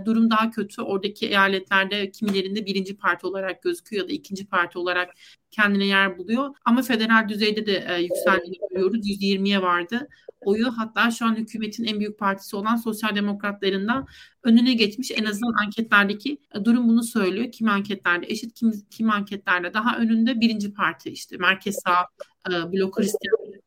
durum 0.06 0.30
daha 0.30 0.50
kötü. 0.50 0.82
Oradaki 0.82 1.26
eyaletlerde 1.26 2.10
kimilerinde 2.10 2.66
birinci 2.66 2.96
parti 2.96 3.26
olarak 3.26 3.62
gözüküyor 3.62 4.02
ya 4.02 4.08
da 4.08 4.12
ikinci 4.12 4.46
parti 4.46 4.78
olarak 4.78 5.10
kendine 5.50 5.86
yer 5.86 6.18
buluyor. 6.18 6.54
Ama 6.64 6.82
federal 6.82 7.28
düzeyde 7.28 7.66
de 7.66 7.84
e, 7.88 8.02
yükseldiğini 8.02 8.56
görüyoruz. 8.70 9.06
%20'ye 9.06 9.62
vardı 9.62 10.08
oyu 10.46 10.78
hatta 10.78 11.10
şu 11.10 11.26
an 11.26 11.36
hükümetin 11.36 11.84
en 11.84 12.00
büyük 12.00 12.18
partisi 12.18 12.56
olan 12.56 12.76
Sosyal 12.76 13.16
Demokratların 13.16 13.88
da 13.88 14.06
önüne 14.46 14.74
geçmiş. 14.74 15.10
En 15.10 15.24
azından 15.24 15.52
anketlerdeki 15.64 16.38
e, 16.54 16.64
durum 16.64 16.88
bunu 16.88 17.02
söylüyor. 17.02 17.52
Kim 17.52 17.68
anketlerde 17.68 18.26
eşit, 18.28 18.54
kim, 18.54 18.72
kim 18.90 19.10
anketlerde 19.10 19.74
daha 19.74 19.98
önünde 19.98 20.40
birinci 20.40 20.74
parti 20.74 21.10
işte 21.10 21.36
merkez 21.36 21.76
sağ 21.84 22.06
e, 22.50 22.72
blok 22.72 22.98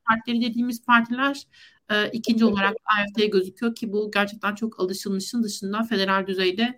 partileri 0.07 0.41
dediğimiz 0.41 0.85
partiler 0.85 1.43
e, 1.89 2.09
ikinci 2.09 2.45
olarak 2.45 2.75
AFD'ye 2.85 3.27
gözüküyor 3.27 3.75
ki 3.75 3.91
bu 3.91 4.11
gerçekten 4.11 4.55
çok 4.55 4.79
alışılmışın 4.79 5.43
dışında 5.43 5.83
federal 5.83 6.27
düzeyde 6.27 6.75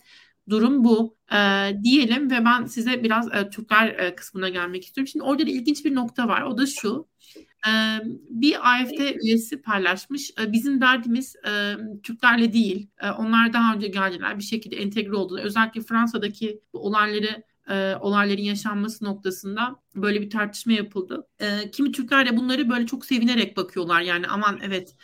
durum 0.52 0.84
bu 0.84 1.18
e, 1.34 1.38
diyelim 1.84 2.32
ve 2.32 2.46
ben 2.46 2.66
size 2.66 3.04
biraz 3.04 3.28
e, 3.36 3.50
Türkler 3.50 3.88
e, 3.88 4.16
kısmına 4.16 4.50
gelmek 4.50 4.86
istiyorum. 4.86 5.08
Şimdi 5.08 5.26
orada 5.26 5.46
da 5.46 5.50
ilginç 5.50 5.86
bir 5.86 5.96
nokta 5.96 6.28
var. 6.28 6.42
O 6.42 6.58
da 6.58 6.66
şu 6.66 7.08
bir 8.30 8.74
AFD 8.74 9.16
üyesi 9.24 9.62
paylaşmış. 9.62 10.32
Bizim 10.48 10.82
derdimiz 10.82 11.36
Türklerle 12.04 12.54
değil. 12.54 12.88
Onlar 13.18 13.54
daha 13.54 13.76
önce 13.76 13.88
geldiler 13.88 14.38
bir 14.38 14.44
şekilde 14.44 14.76
entegre 14.76 15.16
oldular. 15.16 15.44
Özellikle 15.44 15.82
Fransa'daki 15.82 16.62
olayları 16.74 17.44
olayların 18.00 18.42
yaşanması 18.42 19.06
noktasında 19.06 19.76
böyle 19.96 20.22
bir 20.22 20.30
tartışma 20.30 20.74
yapıldı. 20.74 21.28
kimi 21.72 21.92
Türkler 21.92 22.30
de 22.30 22.38
bunları 22.38 22.70
böyle 22.70 22.86
çok 22.86 23.06
sevinerek 23.06 23.58
bakıyorlar. 23.58 24.02
Yani 24.02 24.28
aman 24.28 24.60
evet 24.64 24.96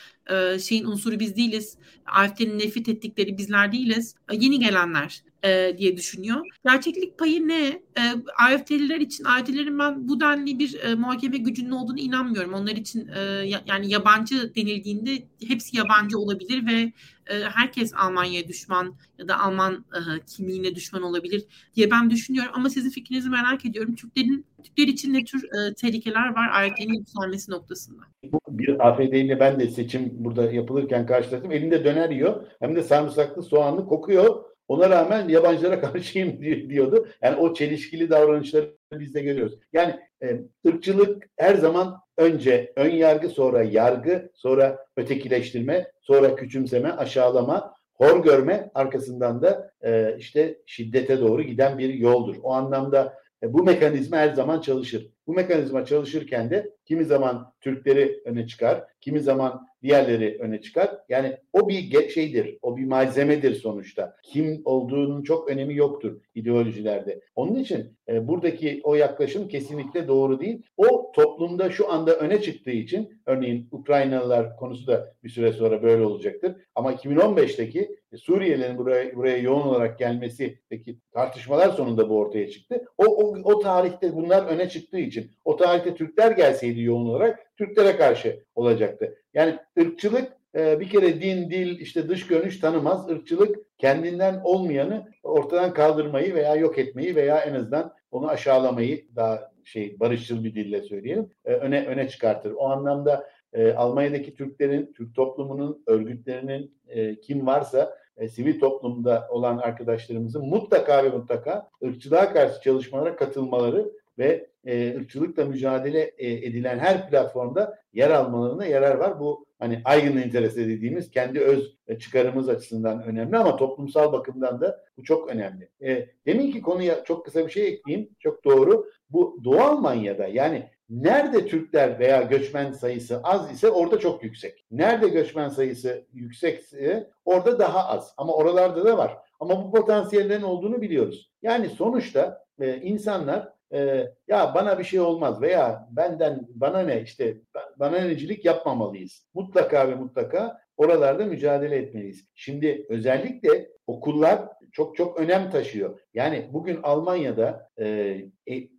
şeyin 0.62 0.86
unsuru 0.86 1.20
biz 1.20 1.36
değiliz. 1.36 1.78
AFD'nin 2.06 2.60
nefret 2.60 2.90
ettikleri 2.90 3.38
bizler 3.38 3.72
değiliz. 3.72 4.16
yeni 4.32 4.60
gelenler 4.60 5.24
e, 5.44 5.78
diye 5.78 5.98
düşünüyor. 5.98 6.42
Gerçeklik 6.66 7.18
payı 7.18 7.48
ne? 7.48 7.68
E, 7.68 8.02
AFD'liler 8.40 9.00
için 9.00 9.24
AFD'lerin 9.24 9.80
ben 9.80 10.08
bu 10.08 10.20
denli 10.20 10.60
bir 10.60 10.80
e, 10.84 10.96
muhakeme 10.96 11.38
gücünün 11.38 11.72
olduğunu 11.72 12.00
inanmıyorum. 12.00 12.54
Onlar 12.54 12.72
için 12.72 13.08
e, 13.08 13.20
yani 13.66 13.92
yabancı 13.92 14.56
denildiğinde 14.56 15.12
hepsi 15.48 15.78
yabancı 15.78 16.20
olabilir 16.20 16.66
ve 16.66 16.92
e, 17.28 17.40
herkes 17.44 17.94
Almanya'ya 17.94 18.48
düşman 18.48 18.96
ya 19.20 19.28
da 19.28 19.40
Alman 19.40 19.74
e, 19.74 20.00
kimliğine 20.36 20.76
düşman 20.76 21.02
olabilir 21.02 21.46
diye 21.76 21.92
ben 21.92 22.10
düşünüyorum. 22.10 22.52
Ama 22.56 22.70
sizin 22.70 22.90
fikrinizi 22.90 23.30
merak 23.30 23.66
ediyorum. 23.66 23.96
Türklerin 23.96 24.46
Türkler 24.64 24.88
için 24.88 25.14
ne 25.14 25.24
tür 25.24 25.44
e, 25.44 25.74
tehlikeler 25.74 26.36
var 26.36 26.50
AFD'nin 26.54 26.94
yükselmesi 26.94 27.52
noktasında? 27.52 28.02
Bir 28.50 28.88
AFD 28.88 29.14
ile 29.14 29.40
ben 29.40 29.60
de 29.60 29.70
seçim 29.70 30.12
burada 30.14 30.52
yapılırken 30.52 31.06
karşılaştım. 31.06 31.52
Elinde 31.52 31.86
döner 31.86 32.10
yiyor. 32.10 32.44
Hem 32.60 32.76
de 32.76 32.84
sarımsaklı 32.84 33.44
soğanlı 33.44 33.86
kokuyor 33.86 34.48
Ona 34.68 34.90
rağmen 34.90 35.30
yabancılara 35.30 35.82
karşıyım 35.92 36.42
diyordu. 36.70 37.08
Yani 37.22 37.36
o 37.36 37.54
çelişkili 37.54 38.10
davranışları 38.10 38.78
biz 38.94 39.14
de 39.14 39.22
görüyoruz. 39.22 39.60
Yani 39.74 40.00
e, 40.24 40.42
ırkçılık 40.68 41.30
her 41.38 41.56
zaman 41.56 42.00
önce 42.18 42.74
ön 42.76 42.90
yargı, 42.90 43.30
sonra 43.30 43.64
yargı, 43.64 44.30
sonra 44.34 44.86
ötekileştirme, 44.98 45.92
sonra 46.02 46.36
küçümseme, 46.36 46.92
aşağılama, 46.92 47.74
hor 47.94 48.24
görme 48.24 48.72
arkasından 48.74 49.42
da 49.42 49.72
e, 49.82 50.16
işte 50.18 50.58
şiddete 50.66 51.20
doğru 51.20 51.44
giden 51.44 51.78
bir 51.78 51.94
yoldur. 51.94 52.36
O 52.44 52.54
anlamda 52.54 53.14
e, 53.44 53.54
bu 53.54 53.64
mekanizma 53.64 54.18
her 54.18 54.34
zaman 54.34 54.62
çalışır. 54.62 55.12
Bu 55.28 55.34
mekanizma 55.34 55.86
çalışırken 55.86 56.50
de 56.50 56.77
kimi 56.88 57.06
zaman 57.06 57.54
Türkleri 57.62 58.22
öne 58.26 58.48
çıkar, 58.48 58.84
kimi 59.02 59.20
zaman 59.20 59.68
diğerleri 59.84 60.38
öne 60.40 60.62
çıkar. 60.62 60.98
Yani 61.10 61.38
o 61.54 61.70
bir 61.70 62.10
şeydir, 62.10 62.58
o 62.62 62.78
bir 62.78 62.86
malzemedir 62.86 63.56
sonuçta. 63.56 64.16
Kim 64.24 64.62
olduğunun 64.66 65.24
çok 65.24 65.50
önemi 65.50 65.76
yoktur 65.76 66.22
ideolojilerde. 66.36 67.22
Onun 67.36 67.56
için 67.56 67.98
e, 68.08 68.28
buradaki 68.28 68.82
o 68.84 68.96
yaklaşım 68.96 69.48
kesinlikle 69.48 70.08
doğru 70.08 70.40
değil. 70.40 70.62
O 70.78 71.12
toplumda 71.16 71.70
şu 71.70 71.92
anda 71.92 72.16
öne 72.16 72.42
çıktığı 72.42 72.72
için, 72.72 73.22
örneğin 73.26 73.68
Ukraynalılar 73.72 74.56
konusu 74.58 74.88
da 74.88 75.14
bir 75.24 75.30
süre 75.30 75.54
sonra 75.54 75.84
böyle 75.84 76.06
olacaktır. 76.06 76.56
Ama 76.76 76.94
2015'teki 76.94 77.98
Suriyelilerin 78.16 78.78
buraya, 78.78 79.16
buraya 79.16 79.38
yoğun 79.38 79.62
olarak 79.62 80.00
gelmesindeki 80.00 80.98
tartışmalar 81.12 81.70
sonunda 81.70 82.10
bu 82.10 82.18
ortaya 82.18 82.50
çıktı. 82.50 82.86
O, 82.98 83.06
o, 83.06 83.38
o 83.44 83.60
tarihte 83.60 84.16
bunlar 84.16 84.46
öne 84.46 84.70
çıktığı 84.70 85.00
için, 85.00 85.32
o 85.46 85.56
tarihte 85.56 85.96
Türkler 85.96 86.32
gelseydi 86.32 86.77
yoğun 86.82 87.06
olarak 87.06 87.58
Türklere 87.58 87.98
karşı 87.98 88.44
olacaktı. 88.56 89.16
Yani 89.34 89.60
ırkçılık 89.80 90.38
e, 90.56 90.80
bir 90.80 90.90
kere 90.90 91.22
din, 91.22 91.50
dil, 91.50 91.80
işte 91.80 92.10
dış 92.10 92.28
görünüş 92.28 92.60
tanımaz. 92.60 93.10
Irkçılık 93.10 93.78
kendinden 93.78 94.42
olmayanı 94.44 95.08
ortadan 95.24 95.74
kaldırmayı 95.74 96.36
veya 96.36 96.56
yok 96.56 96.78
etmeyi 96.78 97.16
veya 97.16 97.40
en 97.40 97.54
azından 97.54 97.94
onu 98.12 98.28
aşağılamayı 98.30 99.06
daha 99.16 99.52
şey 99.64 100.00
barışçıl 100.00 100.44
bir 100.44 100.56
dille 100.56 100.82
söyleyelim 100.82 101.30
e, 101.46 101.54
öne 101.54 101.86
öne 101.86 102.10
çıkartır. 102.10 102.52
O 102.52 102.70
anlamda 102.70 103.30
e, 103.54 103.74
Almanya'daki 103.74 104.36
Türklerin, 104.36 104.94
Türk 104.98 105.16
toplumunun, 105.16 105.84
örgütlerinin 105.88 106.78
kim 107.22 107.48
varsa 107.48 107.98
sivil 108.30 108.60
toplumda 108.60 109.28
olan 109.30 109.58
arkadaşlarımızın 109.58 110.46
mutlaka 110.50 111.04
ve 111.04 111.10
mutlaka 111.10 111.70
ırkçılığa 111.84 112.34
karşı 112.34 112.62
çalışmalara 112.62 113.16
katılmaları 113.16 113.92
ve 114.18 114.50
e, 114.66 114.96
ırkçılıkla 114.96 115.46
mücadele 115.46 116.02
e, 116.18 116.34
edilen 116.34 116.80
her 116.80 117.10
platformda 117.10 117.80
yer 117.94 118.10
almalarına 118.10 118.66
yarar 118.66 118.96
var. 118.96 119.20
Bu 119.20 119.46
hani 119.60 119.82
aygın 119.86 120.18
interese 120.18 120.68
dediğimiz 120.68 121.12
kendi 121.12 121.40
öz 121.40 121.78
çıkarımız 122.00 122.50
açısından 122.50 123.04
önemli 123.04 123.38
ama 123.38 123.56
toplumsal 123.56 124.14
bakımdan 124.14 124.62
da 124.62 124.84
bu 124.98 125.04
çok 125.04 125.30
önemli. 125.30 125.70
E, 125.82 126.10
demin 126.26 126.52
ki 126.52 126.62
konuya 126.62 127.04
çok 127.04 127.26
kısa 127.26 127.46
bir 127.46 127.52
şey 127.52 127.68
ekleyeyim. 127.68 128.10
Çok 128.20 128.46
doğru. 128.46 128.90
Bu 129.10 129.40
Doğu 129.44 129.62
Almanya'da 129.62 130.28
yani 130.28 130.70
nerede 130.90 131.46
Türkler 131.46 132.00
veya 132.00 132.22
göçmen 132.22 132.72
sayısı 132.72 133.20
az 133.24 133.52
ise 133.52 133.70
orada 133.70 134.00
çok 134.00 134.24
yüksek. 134.24 134.66
Nerede 134.72 135.08
göçmen 135.08 135.50
sayısı 135.50 136.06
yüksekse 136.14 137.10
orada 137.26 137.60
daha 137.60 137.88
az. 137.88 138.14
Ama 138.18 138.34
oralarda 138.34 138.86
da 138.86 138.98
var. 138.98 139.18
Ama 139.40 139.64
bu 139.64 139.72
potansiyellerin 139.72 140.42
olduğunu 140.42 140.82
biliyoruz. 140.82 141.32
Yani 141.42 141.70
sonuçta 141.70 142.46
e, 142.60 142.82
insanlar 142.82 143.57
e, 143.74 144.08
ya 144.28 144.52
bana 144.56 144.80
bir 144.80 144.84
şey 144.84 145.00
olmaz 145.00 145.42
veya 145.42 145.88
benden 145.92 146.48
bana 146.50 146.80
ne 146.80 147.02
işte 147.02 147.38
bana 147.78 148.00
necilik 148.00 148.46
yapmamalıyız. 148.46 149.26
Mutlaka 149.34 149.90
ve 149.90 149.96
mutlaka 149.96 150.62
oralarda 150.78 151.26
mücadele 151.26 151.76
etmeliyiz. 151.76 152.26
Şimdi 152.36 152.86
özellikle 152.90 153.70
okullar 153.88 154.42
çok 154.72 154.96
çok 154.96 155.20
önem 155.20 155.52
taşıyor. 155.52 156.00
Yani 156.14 156.50
bugün 156.54 156.80
Almanya'da 156.84 157.70
e, 157.80 158.18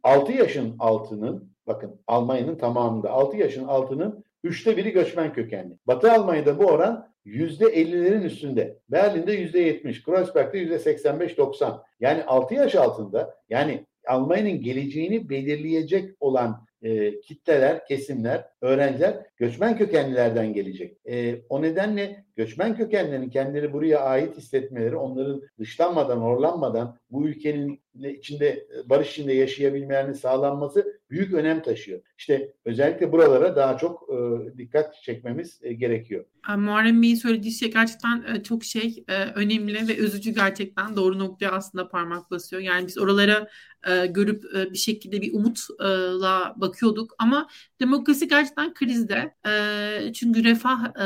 6 0.03 0.33
yaşın 0.33 0.77
altının 0.79 1.53
bakın 1.67 2.01
Almanya'nın 2.07 2.57
tamamında 2.57 3.11
6 3.11 3.37
yaşın 3.37 3.65
altının 3.65 4.25
üçte 4.45 4.77
biri 4.77 4.91
göçmen 4.91 5.33
kökenli. 5.33 5.79
Batı 5.87 6.13
Almanya'da 6.13 6.59
bu 6.59 6.65
oran 6.65 7.09
yüzde 7.25 7.65
50'lerin 7.65 8.23
üstünde. 8.23 8.79
Berlin'de 8.89 9.33
yüzde 9.33 9.59
70, 9.61 10.03
Kreuzberg'de 10.03 10.59
yüzde 10.59 10.77
85-90. 10.77 11.81
Yani 12.01 12.25
6 12.25 12.55
yaş 12.55 12.75
altında 12.75 13.35
yani 13.49 13.87
Almanya'nın 14.09 14.63
geleceğini 14.63 15.29
belirleyecek 15.29 16.15
olan 16.21 16.67
e, 16.83 17.21
kitleler, 17.21 17.87
kesimler, 17.87 18.45
öğrenciler 18.61 19.17
göçmen 19.37 19.79
kökenlilerden 19.79 20.53
gelecek. 20.53 20.97
E, 21.09 21.43
o 21.49 21.63
nedenle 21.63 22.25
göçmen 22.39 22.77
kökenlerin 22.77 23.31
kendileri 23.31 23.73
buraya 23.73 24.01
ait 24.01 24.37
hissetmeleri, 24.37 24.97
onların 24.97 25.43
dışlanmadan, 25.59 26.17
horlanmadan 26.17 26.99
bu 27.11 27.29
ülkenin 27.29 27.81
içinde 27.95 28.67
barış 28.85 29.11
içinde 29.11 29.33
yaşayabilmelerini 29.33 30.15
sağlanması 30.15 31.01
büyük 31.11 31.35
önem 31.35 31.63
taşıyor. 31.63 32.01
İşte 32.19 32.53
özellikle 32.65 33.13
buralara 33.13 33.57
daha 33.57 33.77
çok 33.77 34.09
e, 34.11 34.17
dikkat 34.59 34.95
çekmemiz 35.03 35.61
e, 35.63 35.73
gerekiyor. 35.73 36.25
Muharrem 36.57 37.03
Bey'in 37.03 37.15
söylediği 37.15 37.53
şey 37.53 37.73
gerçekten 37.73 38.25
e, 38.35 38.43
çok 38.43 38.65
şey 38.65 39.05
e, 39.09 39.25
önemli 39.25 39.89
ve 39.89 39.97
üzücü 39.97 40.31
gerçekten 40.31 40.97
doğru 40.97 41.19
noktaya 41.19 41.51
aslında 41.51 41.89
parmak 41.89 42.31
basıyor. 42.31 42.63
Yani 42.63 42.87
biz 42.87 42.99
oralara 42.99 43.49
e, 43.89 44.07
görüp 44.07 44.45
e, 44.57 44.73
bir 44.73 44.79
şekilde 44.79 45.23
bir 45.23 45.35
umutla 45.35 46.55
bakıyorduk 46.57 47.15
ama 47.19 47.49
demokrasi 47.81 48.29
gerçekten 48.29 48.75
krizde. 48.75 49.35
E, 49.47 50.13
çünkü 50.13 50.45
refah 50.45 50.85
e, 50.85 51.01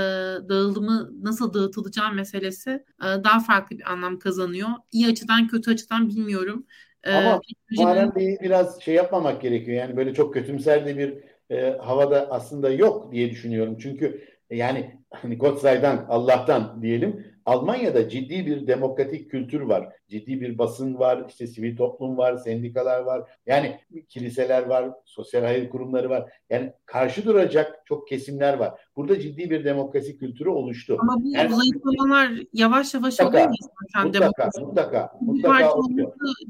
dağılımı 0.48 1.10
nasıl 1.22 1.54
dağıtılacağı 1.54 2.12
meselesi 2.12 2.70
e, 3.00 3.04
daha 3.04 3.40
farklı 3.40 3.78
bir 3.78 3.92
anlam 3.92 4.18
kazanıyor. 4.18 4.68
İyi 4.92 5.06
açıdan 5.06 5.48
kötü 5.48 5.70
açıdan 5.70 6.08
bilmiyorum. 6.08 6.66
E, 7.04 7.12
Ama 7.14 7.40
Muharrem 7.70 8.14
Bey'i 8.14 8.38
biraz 8.42 8.82
şey 8.82 8.94
yapmamak 8.94 9.42
gerekiyor. 9.42 9.76
Yani 9.76 9.96
böyle 9.96 10.14
çok 10.14 10.34
kötümser 10.34 10.86
de 10.86 10.98
bir 10.98 11.14
e, 11.56 11.76
havada 11.78 12.30
aslında 12.30 12.70
yok 12.70 13.12
diye 13.12 13.30
düşünüyorum. 13.30 13.78
Çünkü 13.78 14.24
yani 14.50 15.00
hani 15.10 15.38
Gott 15.38 15.64
Allah'tan 15.64 16.82
diyelim 16.82 17.31
Almanya'da 17.46 18.08
ciddi 18.08 18.46
bir 18.46 18.66
demokratik 18.66 19.30
kültür 19.30 19.60
var. 19.60 19.88
Ciddi 20.08 20.40
bir 20.40 20.58
basın 20.58 20.98
var, 20.98 21.24
işte 21.28 21.46
sivil 21.46 21.76
toplum 21.76 22.18
var, 22.18 22.36
sendikalar 22.36 23.00
var. 23.00 23.30
Yani 23.46 23.80
kiliseler 24.08 24.66
var, 24.66 24.90
sosyal 25.04 25.42
hayır 25.42 25.70
kurumları 25.70 26.10
var. 26.10 26.32
Yani 26.50 26.72
karşı 26.86 27.24
duracak 27.24 27.82
çok 27.86 28.08
kesimler 28.08 28.54
var. 28.54 28.80
Burada 28.96 29.20
ciddi 29.20 29.50
bir 29.50 29.64
demokrasi 29.64 30.18
kültürü 30.18 30.48
oluştu. 30.48 30.98
Ama 31.00 31.24
bu 31.24 31.28
yani, 31.28 31.54
zayıflamalar 31.54 32.30
yavaş 32.52 32.94
yavaş 32.94 33.18
mutlaka, 33.18 33.28
oluyor 33.28 33.48
mu? 33.48 33.54
Mutlaka, 34.04 34.50
mutlaka, 34.60 34.60
mutlaka, 34.60 35.12
mutlaka. 35.20 35.74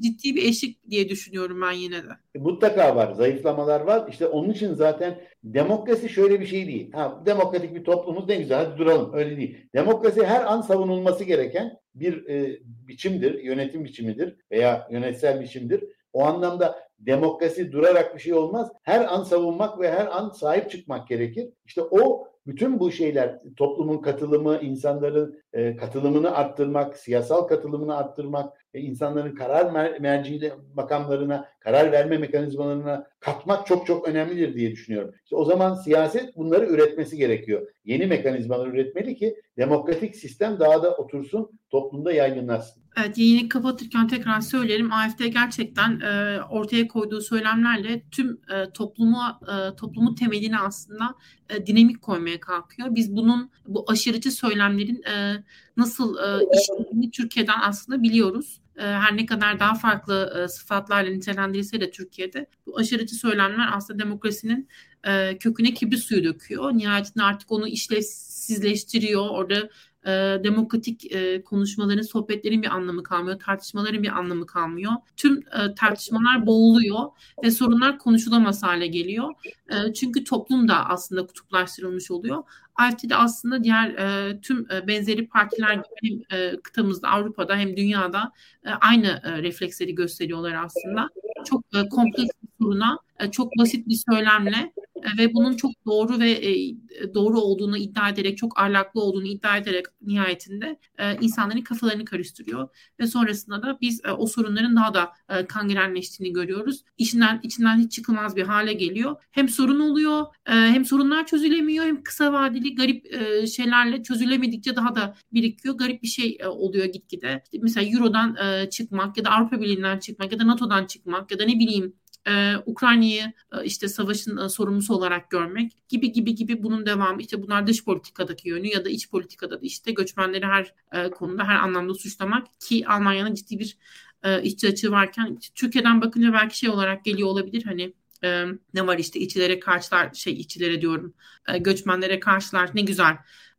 Ciddi 0.00 0.34
bir 0.36 0.48
eşik 0.48 0.90
diye 0.90 1.08
düşünüyorum 1.08 1.62
ben 1.62 1.72
yine 1.72 1.96
de. 1.96 2.38
Mutlaka 2.38 2.96
var, 2.96 3.12
zayıflamalar 3.12 3.80
var. 3.80 4.08
İşte 4.08 4.26
onun 4.26 4.50
için 4.50 4.74
zaten 4.74 5.20
demokrasi 5.44 6.08
şöyle 6.08 6.40
bir 6.40 6.46
şey 6.46 6.66
değil. 6.66 6.92
Ha, 6.92 7.22
demokratik 7.26 7.74
bir 7.74 7.84
toplumuz 7.84 8.28
ne 8.28 8.36
güzel, 8.36 8.66
hadi 8.66 8.78
duralım. 8.78 9.14
Öyle 9.14 9.36
değil. 9.36 9.56
Demokrasi 9.74 10.26
her 10.26 10.52
an 10.52 10.60
savunulması 10.60 11.24
gereken 11.24 11.78
bir 11.94 12.26
e, 12.26 12.58
biçimdir, 12.64 13.42
yönetim 13.42 13.84
biçimidir 13.84 14.36
veya 14.50 14.88
yönetsel 14.90 15.40
biçimdir. 15.40 15.84
O 16.12 16.24
anlamda 16.24 16.78
demokrasi 16.98 17.72
durarak 17.72 18.14
bir 18.14 18.20
şey 18.20 18.34
olmaz. 18.34 18.72
Her 18.82 19.14
an 19.14 19.22
savunmak 19.22 19.80
ve 19.80 19.92
her 19.92 20.06
an 20.06 20.30
sahip 20.30 20.70
çıkmak 20.70 21.08
gerekir. 21.08 21.48
İşte 21.66 21.82
o 21.82 22.28
bütün 22.46 22.80
bu 22.80 22.92
şeyler 22.92 23.40
toplumun 23.56 23.98
katılımı, 23.98 24.58
insanların 24.62 25.41
e, 25.52 25.76
katılımını 25.76 26.36
arttırmak, 26.36 26.96
siyasal 26.96 27.42
katılımını 27.42 27.96
arttırmak, 27.96 28.66
e, 28.74 28.80
insanların 28.80 29.34
karar 29.34 29.70
mer 29.70 30.00
merci 30.00 30.52
makamlarına, 30.74 31.48
karar 31.60 31.92
verme 31.92 32.18
mekanizmalarına 32.18 33.06
katmak 33.20 33.66
çok 33.66 33.86
çok 33.86 34.08
önemlidir 34.08 34.54
diye 34.54 34.70
düşünüyorum. 34.70 35.14
İşte 35.24 35.36
o 35.36 35.44
zaman 35.44 35.74
siyaset 35.74 36.36
bunları 36.36 36.66
üretmesi 36.66 37.16
gerekiyor. 37.16 37.66
Yeni 37.84 38.06
mekanizmalar 38.06 38.66
üretmeli 38.66 39.16
ki 39.16 39.36
demokratik 39.56 40.16
sistem 40.16 40.60
daha 40.60 40.82
da 40.82 40.96
otursun, 40.96 41.50
toplumda 41.70 42.12
yaygınlaşsın. 42.12 42.82
Evet, 42.96 43.18
yayını 43.18 43.48
kapatırken 43.48 44.08
tekrar 44.08 44.40
söyleyelim. 44.40 44.92
AFD 44.92 45.24
gerçekten 45.24 46.00
e, 46.00 46.40
ortaya 46.50 46.88
koyduğu 46.88 47.20
söylemlerle 47.20 48.02
tüm 48.10 48.40
e, 48.54 48.72
toplumu 48.74 49.20
e, 49.42 49.76
toplumu 49.76 50.14
temelini 50.14 50.58
aslında 50.58 51.14
e, 51.50 51.66
dinamik 51.66 52.02
koymaya 52.02 52.40
kalkıyor. 52.40 52.88
Biz 52.94 53.16
bunun 53.16 53.50
bu 53.66 53.84
aşırıcı 53.88 54.30
söylemlerin 54.30 55.02
e, 55.02 55.41
nasıl 55.76 56.18
e, 56.18 56.44
işlediğini 56.60 57.10
Türkiye'den 57.10 57.60
aslında 57.62 58.02
biliyoruz. 58.02 58.60
E, 58.76 58.82
her 58.82 59.16
ne 59.16 59.26
kadar 59.26 59.60
daha 59.60 59.74
farklı 59.74 60.42
e, 60.44 60.48
sıfatlarla 60.48 61.10
nitelendirilse 61.10 61.80
de 61.80 61.90
Türkiye'de 61.90 62.46
bu 62.66 62.78
aşırıcı 62.78 63.14
söylemler 63.14 63.68
aslında 63.72 63.98
demokrasinin 63.98 64.68
e, 65.04 65.38
köküne 65.38 65.74
kibrit 65.74 66.00
suyu 66.00 66.24
döküyor. 66.24 66.72
Nihayetinde 66.72 67.24
artık 67.24 67.52
onu 67.52 67.68
işlevsizleştiriyor. 67.68 69.28
Orada 69.28 69.70
e, 70.06 70.10
demokratik 70.44 71.12
e, 71.12 71.42
konuşmaların, 71.42 72.02
sohbetlerin 72.02 72.62
bir 72.62 72.68
anlamı 72.68 73.02
kalmıyor, 73.02 73.40
tartışmaların 73.40 74.02
bir 74.02 74.18
anlamı 74.18 74.46
kalmıyor. 74.46 74.92
Tüm 75.16 75.38
e, 75.38 75.74
tartışmalar 75.74 76.46
boğuluyor 76.46 77.00
ve 77.44 77.50
sorunlar 77.50 77.98
konuşulamaz 77.98 78.62
hale 78.62 78.86
geliyor. 78.86 79.34
E, 79.70 79.92
çünkü 79.92 80.24
toplum 80.24 80.68
da 80.68 80.88
aslında 80.88 81.26
kutuplaştırılmış 81.26 82.10
oluyor. 82.10 82.42
AFD'de 82.76 83.16
aslında 83.16 83.64
diğer 83.64 83.88
e, 83.88 84.40
tüm 84.40 84.66
e, 84.72 84.86
benzeri 84.86 85.26
partiler 85.28 85.74
gibi 85.74 86.24
hem 86.30 86.38
e, 86.38 86.60
kıtamızda, 86.62 87.08
Avrupa'da 87.08 87.56
hem 87.56 87.76
dünyada 87.76 88.32
e, 88.64 88.70
aynı 88.70 89.20
e, 89.24 89.42
refleksleri 89.42 89.94
gösteriyorlar 89.94 90.64
aslında. 90.64 91.08
Çok 91.44 91.64
e, 91.74 91.88
kompleks 91.88 92.30
bir 92.42 92.48
soruna 92.60 92.98
e, 93.20 93.30
çok 93.30 93.58
basit 93.58 93.88
bir 93.88 94.02
söylemle 94.10 94.72
ve 95.18 95.34
bunun 95.34 95.56
çok 95.56 95.72
doğru 95.86 96.20
ve 96.20 96.30
e, 96.30 96.74
doğru 97.14 97.40
olduğunu 97.40 97.76
iddia 97.76 98.08
ederek, 98.08 98.38
çok 98.38 98.60
ahlaklı 98.60 99.00
olduğunu 99.00 99.26
iddia 99.26 99.56
ederek 99.56 99.86
nihayetinde 100.02 100.78
insanların 101.20 101.60
kafalarını 101.60 102.04
karıştırıyor 102.04 102.68
ve 103.00 103.06
sonrasında 103.06 103.62
da 103.62 103.78
biz 103.80 104.00
o 104.18 104.26
sorunların 104.26 104.76
daha 104.76 104.94
da 104.94 105.12
kangrenleştiğini 105.48 106.32
görüyoruz. 106.32 106.84
İçinden 106.98 107.40
içinden 107.42 107.78
hiç 107.78 107.92
çıkılmaz 107.92 108.36
bir 108.36 108.42
hale 108.42 108.72
geliyor. 108.72 109.16
Hem 109.30 109.48
sorun 109.48 109.80
oluyor, 109.80 110.26
hem 110.44 110.84
sorunlar 110.84 111.26
çözülemiyor, 111.26 111.84
hem 111.84 112.02
kısa 112.02 112.32
vadeli 112.32 112.74
garip 112.74 113.06
şeylerle 113.48 114.02
çözülemedikçe 114.02 114.76
daha 114.76 114.94
da 114.94 115.14
birikiyor. 115.32 115.74
Garip 115.74 116.02
bir 116.02 116.08
şey 116.08 116.38
oluyor 116.46 116.84
gitgide. 116.84 117.42
mesela 117.62 117.86
Euro'dan 117.90 118.36
çıkmak 118.68 119.16
ya 119.16 119.24
da 119.24 119.30
Avrupa 119.30 119.60
Birliği'nden 119.60 119.98
çıkmak 119.98 120.32
ya 120.32 120.38
da 120.38 120.46
NATO'dan 120.46 120.86
çıkmak 120.86 121.30
ya 121.30 121.38
da 121.38 121.44
ne 121.44 121.58
bileyim 121.58 121.94
e, 122.28 122.54
Ukrayna'yı 122.66 123.32
e, 123.52 123.64
işte 123.64 123.88
savaşın 123.88 124.36
e, 124.36 124.48
sorumlusu 124.48 124.94
olarak 124.94 125.30
görmek 125.30 125.88
gibi 125.88 126.12
gibi 126.12 126.34
gibi 126.34 126.62
bunun 126.62 126.86
devamı 126.86 127.22
işte 127.22 127.42
bunlar 127.42 127.66
dış 127.66 127.84
politikadaki 127.84 128.48
yönü 128.48 128.68
ya 128.68 128.84
da 128.84 128.88
iç 128.88 129.10
politikada 129.10 129.60
da 129.60 129.66
işte 129.66 129.92
göçmenleri 129.92 130.46
her 130.46 130.74
e, 130.92 131.10
konuda 131.10 131.44
her 131.44 131.54
anlamda 131.56 131.94
suçlamak 131.94 132.60
ki 132.60 132.84
Almanya'nın 132.88 133.34
ciddi 133.34 133.58
bir 133.58 133.78
e, 134.22 134.42
işçi 134.42 134.68
açığı 134.68 134.90
varken 134.90 135.38
Türkiye'den 135.54 136.00
bakınca 136.00 136.32
belki 136.32 136.58
şey 136.58 136.70
olarak 136.70 137.04
geliyor 137.04 137.28
olabilir 137.28 137.64
hani 137.64 137.94
e, 138.24 138.44
ne 138.74 138.86
var 138.86 138.98
işte 138.98 139.20
içilere 139.20 139.60
karşılar 139.60 140.14
şey 140.14 140.32
içilere 140.32 140.80
diyorum 140.80 141.14
e, 141.48 141.58
göçmenlere 141.58 142.20
karşılar 142.20 142.70
ne 142.74 142.82
güzel 142.82 143.16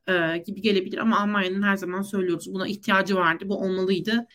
e, 0.08 0.38
gibi 0.38 0.62
gelebilir 0.62 0.98
ama 0.98 1.20
Almanya'nın 1.20 1.62
her 1.62 1.76
zaman 1.76 2.02
söylüyoruz 2.02 2.54
buna 2.54 2.68
ihtiyacı 2.68 3.16
vardı 3.16 3.44
bu 3.48 3.60
olmalıydı 3.60 4.28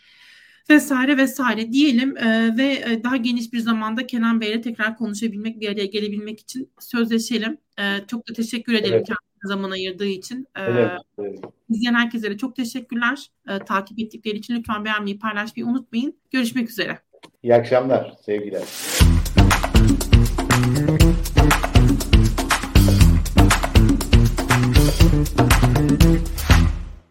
vesaire 0.71 1.17
vesaire 1.17 1.73
diyelim 1.73 2.17
e, 2.17 2.57
ve 2.57 3.01
daha 3.05 3.17
geniş 3.17 3.53
bir 3.53 3.59
zamanda 3.59 4.07
Kenan 4.07 4.41
Bey'le 4.41 4.63
tekrar 4.63 4.97
konuşabilmek, 4.97 5.61
bir 5.61 5.69
araya 5.69 5.87
gelebilmek 5.87 6.41
için 6.41 6.71
sözleşelim. 6.81 7.59
E, 7.79 7.83
çok 8.07 8.29
da 8.29 8.33
teşekkür 8.33 8.75
ederim 8.75 8.95
evet. 8.95 9.07
kendine 9.07 9.49
zaman 9.55 9.71
ayırdığı 9.71 10.07
için. 10.07 10.47
E, 10.57 10.63
evet, 10.63 10.91
evet. 11.19 11.39
İzleyen 11.71 11.95
herkese 11.95 12.31
de 12.31 12.37
çok 12.37 12.57
teşekkürler. 12.57 13.31
E, 13.49 13.59
takip 13.59 13.99
ettikleri 13.99 14.37
için 14.37 14.55
lütfen 14.55 14.85
beğenmeyi, 14.85 15.19
paylaşmayı 15.19 15.67
unutmayın. 15.67 16.17
Görüşmek 16.31 16.71
üzere. 16.71 16.99
İyi 17.43 17.55
akşamlar, 17.55 18.17
sevgiler. 18.27 18.63